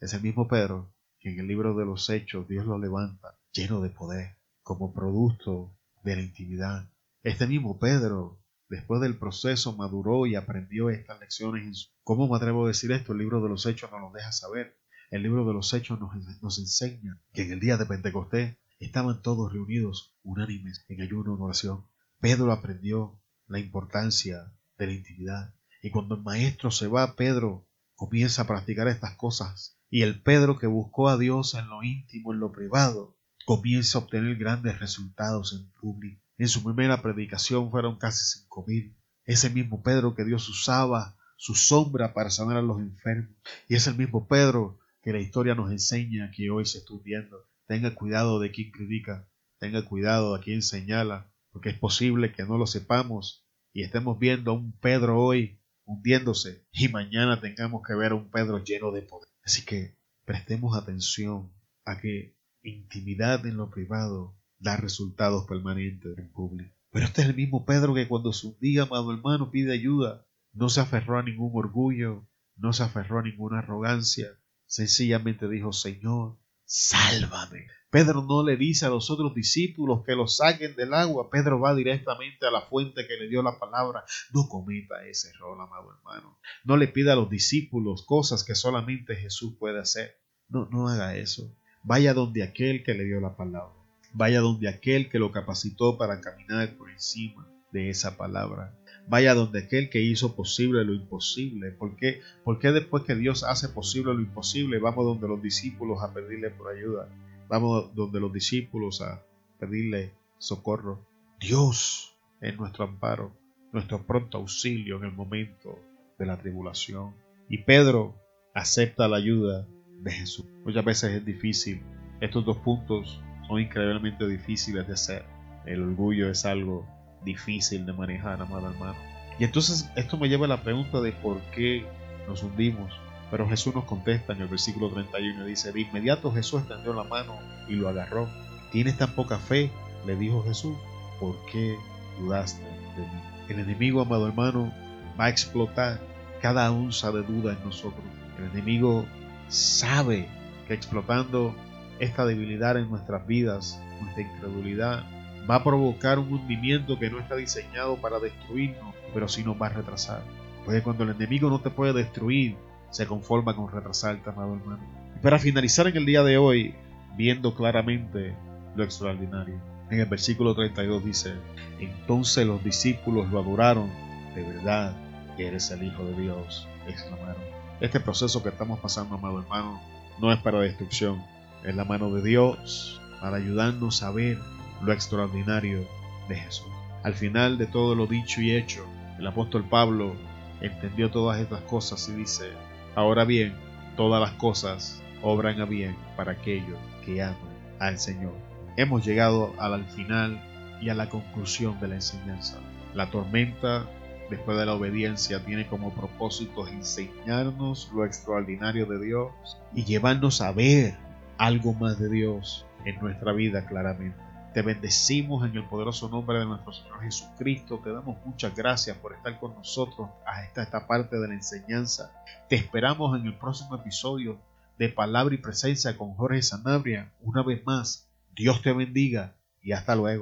es 0.00 0.12
el 0.12 0.20
mismo 0.20 0.48
Pedro 0.48 0.92
que 1.18 1.30
en 1.30 1.40
el 1.40 1.46
libro 1.46 1.74
de 1.74 1.86
los 1.86 2.10
hechos 2.10 2.46
Dios 2.46 2.66
lo 2.66 2.76
levanta 2.78 3.38
lleno 3.52 3.80
de 3.80 3.88
poder, 3.88 4.36
como 4.62 4.92
producto 4.92 5.74
de 6.04 6.16
la 6.16 6.20
intimidad. 6.20 6.91
Este 7.22 7.46
mismo 7.46 7.78
Pedro 7.78 8.42
Después 8.72 9.02
del 9.02 9.18
proceso 9.18 9.76
maduró 9.76 10.24
y 10.24 10.34
aprendió 10.34 10.88
estas 10.88 11.20
lecciones. 11.20 11.92
¿Cómo 12.04 12.26
me 12.26 12.38
atrevo 12.38 12.64
a 12.64 12.68
decir 12.68 12.90
esto? 12.90 13.12
El 13.12 13.18
libro 13.18 13.42
de 13.42 13.50
los 13.50 13.66
Hechos 13.66 13.90
nos 13.90 14.00
lo 14.00 14.10
deja 14.12 14.32
saber. 14.32 14.78
El 15.10 15.22
libro 15.22 15.44
de 15.44 15.52
los 15.52 15.74
Hechos 15.74 16.00
nos, 16.00 16.10
nos 16.40 16.58
enseña 16.58 17.20
que 17.34 17.42
en 17.42 17.52
el 17.52 17.60
día 17.60 17.76
de 17.76 17.84
Pentecostés 17.84 18.56
estaban 18.78 19.20
todos 19.20 19.52
reunidos 19.52 20.16
unánimes 20.22 20.86
en 20.88 21.02
ayuno 21.02 21.34
en 21.34 21.42
oración. 21.42 21.86
Pedro 22.18 22.50
aprendió 22.50 23.20
la 23.46 23.58
importancia 23.58 24.54
de 24.78 24.86
la 24.86 24.92
intimidad. 24.94 25.54
Y 25.82 25.90
cuando 25.90 26.14
el 26.14 26.22
maestro 26.22 26.70
se 26.70 26.86
va, 26.86 27.14
Pedro 27.14 27.68
comienza 27.94 28.40
a 28.40 28.46
practicar 28.46 28.88
estas 28.88 29.16
cosas. 29.16 29.78
Y 29.90 30.00
el 30.00 30.22
Pedro 30.22 30.58
que 30.58 30.66
buscó 30.66 31.10
a 31.10 31.18
Dios 31.18 31.52
en 31.52 31.68
lo 31.68 31.82
íntimo, 31.82 32.32
en 32.32 32.40
lo 32.40 32.52
privado, 32.52 33.18
comienza 33.44 33.98
a 33.98 34.00
obtener 34.00 34.36
grandes 34.36 34.80
resultados 34.80 35.52
en 35.52 35.70
público. 35.72 36.21
En 36.42 36.48
su 36.48 36.64
primera 36.64 37.00
predicación 37.00 37.70
fueron 37.70 37.98
casi 37.98 38.40
cinco 38.40 38.64
mil. 38.66 38.96
Ese 39.24 39.48
mismo 39.48 39.80
Pedro 39.80 40.16
que 40.16 40.24
Dios 40.24 40.48
usaba 40.48 41.16
su 41.36 41.54
sombra 41.54 42.14
para 42.14 42.30
sanar 42.30 42.56
a 42.56 42.62
los 42.62 42.80
enfermos. 42.80 43.36
Y 43.68 43.76
es 43.76 43.86
el 43.86 43.94
mismo 43.94 44.26
Pedro 44.26 44.80
que 45.04 45.12
la 45.12 45.20
historia 45.20 45.54
nos 45.54 45.70
enseña 45.70 46.32
que 46.34 46.50
hoy 46.50 46.66
se 46.66 46.78
está 46.78 46.94
viendo. 47.04 47.46
Tenga 47.68 47.94
cuidado 47.94 48.40
de 48.40 48.50
quien 48.50 48.72
critica, 48.72 49.28
tenga 49.60 49.84
cuidado 49.84 50.36
de 50.36 50.42
quien 50.42 50.62
señala, 50.62 51.32
porque 51.52 51.68
es 51.68 51.78
posible 51.78 52.32
que 52.32 52.42
no 52.42 52.58
lo 52.58 52.66
sepamos 52.66 53.46
y 53.72 53.84
estemos 53.84 54.18
viendo 54.18 54.50
a 54.50 54.54
un 54.54 54.76
Pedro 54.80 55.22
hoy 55.22 55.60
hundiéndose 55.84 56.66
y 56.72 56.88
mañana 56.88 57.40
tengamos 57.40 57.82
que 57.86 57.94
ver 57.94 58.10
a 58.10 58.16
un 58.16 58.32
Pedro 58.32 58.58
lleno 58.58 58.90
de 58.90 59.02
poder. 59.02 59.28
Así 59.44 59.64
que 59.64 59.96
prestemos 60.24 60.76
atención 60.76 61.52
a 61.84 62.00
que 62.00 62.36
intimidad 62.64 63.46
en 63.46 63.58
lo 63.58 63.70
privado 63.70 64.41
da 64.62 64.76
resultados 64.76 65.44
permanentes 65.46 66.16
en 66.16 66.32
público. 66.32 66.74
Pero 66.90 67.06
este 67.06 67.22
es 67.22 67.28
el 67.28 67.34
mismo 67.34 67.64
Pedro 67.64 67.94
que 67.94 68.06
cuando 68.06 68.32
se 68.32 68.46
hundía, 68.46 68.82
amado 68.82 69.12
hermano, 69.12 69.50
pide 69.50 69.72
ayuda. 69.72 70.26
No 70.52 70.68
se 70.68 70.80
aferró 70.80 71.18
a 71.18 71.22
ningún 71.22 71.50
orgullo, 71.54 72.28
no 72.56 72.72
se 72.72 72.82
aferró 72.82 73.18
a 73.18 73.22
ninguna 73.22 73.58
arrogancia. 73.58 74.28
Sencillamente 74.66 75.48
dijo, 75.48 75.72
Señor, 75.72 76.38
sálvame. 76.64 77.66
Pedro 77.90 78.22
no 78.22 78.42
le 78.42 78.56
dice 78.56 78.86
a 78.86 78.90
los 78.90 79.10
otros 79.10 79.34
discípulos 79.34 80.02
que 80.06 80.14
lo 80.14 80.26
saquen 80.26 80.74
del 80.76 80.94
agua. 80.94 81.28
Pedro 81.30 81.60
va 81.60 81.74
directamente 81.74 82.46
a 82.46 82.50
la 82.50 82.62
fuente 82.62 83.06
que 83.06 83.16
le 83.16 83.28
dio 83.28 83.42
la 83.42 83.58
palabra. 83.58 84.04
No 84.32 84.48
cometa 84.48 85.04
ese 85.06 85.30
error, 85.30 85.60
amado 85.60 85.92
hermano. 85.94 86.38
No 86.64 86.76
le 86.76 86.88
pida 86.88 87.14
a 87.14 87.16
los 87.16 87.28
discípulos 87.28 88.04
cosas 88.06 88.44
que 88.44 88.54
solamente 88.54 89.16
Jesús 89.16 89.56
puede 89.58 89.80
hacer. 89.80 90.16
No, 90.48 90.68
no 90.70 90.88
haga 90.88 91.16
eso. 91.16 91.54
Vaya 91.82 92.14
donde 92.14 92.42
aquel 92.42 92.82
que 92.84 92.94
le 92.94 93.04
dio 93.04 93.20
la 93.20 93.36
palabra. 93.36 93.81
Vaya 94.14 94.40
donde 94.40 94.68
aquel 94.68 95.08
que 95.08 95.18
lo 95.18 95.32
capacitó 95.32 95.96
para 95.96 96.20
caminar 96.20 96.76
por 96.76 96.90
encima 96.90 97.46
de 97.72 97.90
esa 97.90 98.16
palabra. 98.16 98.74
Vaya 99.08 99.34
donde 99.34 99.60
aquel 99.60 99.90
que 99.90 100.00
hizo 100.00 100.36
posible 100.36 100.84
lo 100.84 100.94
imposible. 100.94 101.72
¿Por 101.72 101.96
qué? 101.96 102.20
Porque 102.44 102.70
después 102.70 103.04
que 103.04 103.14
Dios 103.14 103.42
hace 103.42 103.68
posible 103.68 104.14
lo 104.14 104.20
imposible, 104.20 104.78
vamos 104.78 105.04
donde 105.04 105.28
los 105.28 105.42
discípulos 105.42 106.02
a 106.02 106.12
pedirle 106.12 106.50
por 106.50 106.74
ayuda? 106.74 107.08
Vamos 107.48 107.94
donde 107.94 108.20
los 108.20 108.32
discípulos 108.32 109.00
a 109.02 109.22
pedirle 109.58 110.12
socorro. 110.38 111.04
Dios 111.40 112.14
es 112.40 112.56
nuestro 112.56 112.84
amparo, 112.84 113.32
nuestro 113.72 114.06
pronto 114.06 114.38
auxilio 114.38 114.98
en 114.98 115.04
el 115.04 115.12
momento 115.12 115.78
de 116.18 116.26
la 116.26 116.36
tribulación. 116.36 117.14
Y 117.48 117.58
Pedro 117.58 118.14
acepta 118.54 119.08
la 119.08 119.16
ayuda 119.16 119.66
de 120.00 120.10
Jesús. 120.12 120.46
Muchas 120.64 120.84
veces 120.84 121.12
es 121.12 121.24
difícil. 121.24 121.82
Estos 122.20 122.44
dos 122.44 122.58
puntos 122.58 123.20
son 123.52 123.60
increíblemente 123.60 124.26
difíciles 124.26 124.86
de 124.86 124.94
hacer. 124.94 125.24
El 125.66 125.82
orgullo 125.82 126.30
es 126.30 126.46
algo 126.46 126.86
difícil 127.22 127.84
de 127.84 127.92
manejar, 127.92 128.40
amado 128.40 128.70
hermano. 128.70 128.96
Y 129.38 129.44
entonces 129.44 129.90
esto 129.94 130.16
me 130.16 130.28
lleva 130.28 130.46
a 130.46 130.48
la 130.48 130.62
pregunta 130.62 131.00
de 131.02 131.12
por 131.12 131.40
qué 131.54 131.84
nos 132.26 132.42
hundimos. 132.42 132.92
Pero 133.30 133.48
Jesús 133.48 133.74
nos 133.74 133.84
contesta 133.84 134.32
en 134.32 134.42
el 134.42 134.48
versículo 134.48 134.88
31 134.88 135.44
y 135.44 135.50
dice, 135.50 135.72
de 135.72 135.82
inmediato 135.82 136.32
Jesús 136.32 136.60
extendió 136.60 136.94
la 136.94 137.04
mano 137.04 137.38
y 137.68 137.74
lo 137.74 137.88
agarró. 137.88 138.28
¿Tienes 138.72 138.96
tan 138.96 139.14
poca 139.14 139.38
fe? 139.38 139.70
le 140.06 140.16
dijo 140.16 140.42
Jesús. 140.44 140.76
¿Por 141.20 141.36
qué 141.46 141.76
dudaste 142.18 142.62
de 142.62 143.02
mí? 143.02 143.22
El 143.48 143.58
enemigo, 143.60 144.00
amado 144.00 144.26
hermano, 144.26 144.72
va 145.20 145.26
a 145.26 145.28
explotar 145.28 146.00
cada 146.40 146.70
onza 146.72 147.12
de 147.12 147.22
duda 147.22 147.52
en 147.52 147.64
nosotros. 147.64 148.02
El 148.38 148.46
enemigo 148.46 149.04
sabe 149.48 150.28
que 150.66 150.74
explotando 150.74 151.54
esta 152.02 152.26
debilidad 152.26 152.76
en 152.76 152.90
nuestras 152.90 153.24
vidas, 153.28 153.80
nuestra 154.00 154.22
incredulidad, 154.22 155.04
va 155.48 155.56
a 155.56 155.64
provocar 155.64 156.18
un 156.18 156.32
hundimiento 156.32 156.98
que 156.98 157.08
no 157.08 157.20
está 157.20 157.36
diseñado 157.36 157.96
para 157.96 158.18
destruirnos, 158.18 158.92
pero 159.14 159.28
sí 159.28 159.44
nos 159.44 159.60
va 159.60 159.66
a 159.66 159.70
retrasar. 159.70 160.22
Porque 160.64 160.82
cuando 160.82 161.04
el 161.04 161.10
enemigo 161.10 161.48
no 161.48 161.60
te 161.60 161.70
puede 161.70 161.92
destruir, 161.92 162.56
se 162.90 163.06
conforma 163.06 163.54
con 163.54 163.70
retrasarte, 163.70 164.28
amado 164.28 164.56
hermano. 164.56 164.82
Y 165.16 165.20
para 165.20 165.38
finalizar 165.38 165.86
en 165.86 165.96
el 165.96 166.04
día 166.04 166.24
de 166.24 166.38
hoy, 166.38 166.74
viendo 167.16 167.54
claramente 167.54 168.34
lo 168.74 168.82
extraordinario. 168.82 169.54
En 169.88 170.00
el 170.00 170.06
versículo 170.06 170.56
32 170.56 171.04
dice, 171.04 171.34
entonces 171.78 172.44
los 172.44 172.64
discípulos 172.64 173.30
lo 173.30 173.38
adoraron, 173.38 173.90
de 174.34 174.42
verdad 174.42 174.96
que 175.36 175.46
eres 175.46 175.70
el 175.70 175.84
Hijo 175.84 176.04
de 176.04 176.20
Dios, 176.20 176.66
exclamaron. 176.88 177.42
Este 177.80 178.00
proceso 178.00 178.42
que 178.42 178.48
estamos 178.48 178.80
pasando, 178.80 179.14
amado 179.14 179.40
hermano, 179.40 179.80
no 180.20 180.32
es 180.32 180.40
para 180.40 180.60
destrucción, 180.60 181.22
es 181.64 181.74
la 181.74 181.84
mano 181.84 182.10
de 182.10 182.22
Dios 182.22 183.00
para 183.20 183.36
ayudarnos 183.36 184.02
a 184.02 184.10
ver 184.10 184.38
lo 184.82 184.92
extraordinario 184.92 185.86
de 186.28 186.36
Jesús. 186.36 186.66
Al 187.02 187.14
final 187.14 187.58
de 187.58 187.66
todo 187.66 187.94
lo 187.94 188.06
dicho 188.06 188.40
y 188.40 188.52
hecho, 188.52 188.84
el 189.18 189.26
apóstol 189.26 189.64
Pablo 189.68 190.14
entendió 190.60 191.10
todas 191.10 191.40
estas 191.40 191.60
cosas 191.62 192.08
y 192.08 192.12
dice, 192.12 192.50
Ahora 192.94 193.24
bien, 193.24 193.54
todas 193.96 194.20
las 194.20 194.32
cosas 194.32 195.02
obran 195.22 195.60
a 195.60 195.64
bien 195.64 195.96
para 196.16 196.32
aquellos 196.32 196.78
que 197.04 197.22
aman 197.22 197.36
al 197.78 197.98
Señor. 197.98 198.34
Hemos 198.76 199.04
llegado 199.04 199.54
al 199.58 199.84
final 199.86 200.40
y 200.80 200.88
a 200.88 200.94
la 200.94 201.08
conclusión 201.08 201.78
de 201.80 201.88
la 201.88 201.94
enseñanza. 201.96 202.58
La 202.94 203.10
tormenta, 203.10 203.86
después 204.30 204.58
de 204.58 204.66
la 204.66 204.74
obediencia, 204.74 205.44
tiene 205.44 205.66
como 205.66 205.94
propósito 205.94 206.66
enseñarnos 206.66 207.90
lo 207.94 208.04
extraordinario 208.04 208.86
de 208.86 209.04
Dios 209.04 209.32
y 209.74 209.84
llevarnos 209.84 210.40
a 210.40 210.52
ver 210.52 210.96
algo 211.42 211.74
más 211.74 211.98
de 211.98 212.08
Dios 212.08 212.64
en 212.84 213.00
nuestra 213.00 213.32
vida 213.32 213.66
claramente. 213.66 214.16
Te 214.54 214.62
bendecimos 214.62 215.44
en 215.44 215.56
el 215.56 215.64
poderoso 215.64 216.08
nombre 216.08 216.38
de 216.38 216.46
nuestro 216.46 216.72
Señor 216.72 217.02
Jesucristo. 217.02 217.80
Te 217.82 217.90
damos 217.90 218.16
muchas 218.24 218.54
gracias 218.54 218.96
por 218.98 219.12
estar 219.12 219.40
con 219.40 219.52
nosotros 219.56 220.08
hasta 220.24 220.62
esta 220.62 220.86
parte 220.86 221.18
de 221.18 221.26
la 221.26 221.34
enseñanza. 221.34 222.12
Te 222.48 222.54
esperamos 222.54 223.18
en 223.18 223.26
el 223.26 223.34
próximo 223.34 223.74
episodio 223.74 224.38
de 224.78 224.88
Palabra 224.88 225.34
y 225.34 225.38
Presencia 225.38 225.98
con 225.98 226.14
Jorge 226.14 226.42
Sanabria. 226.42 227.12
Una 227.22 227.42
vez 227.42 227.66
más, 227.66 228.08
Dios 228.36 228.62
te 228.62 228.72
bendiga 228.72 229.34
y 229.60 229.72
hasta 229.72 229.96
luego. 229.96 230.20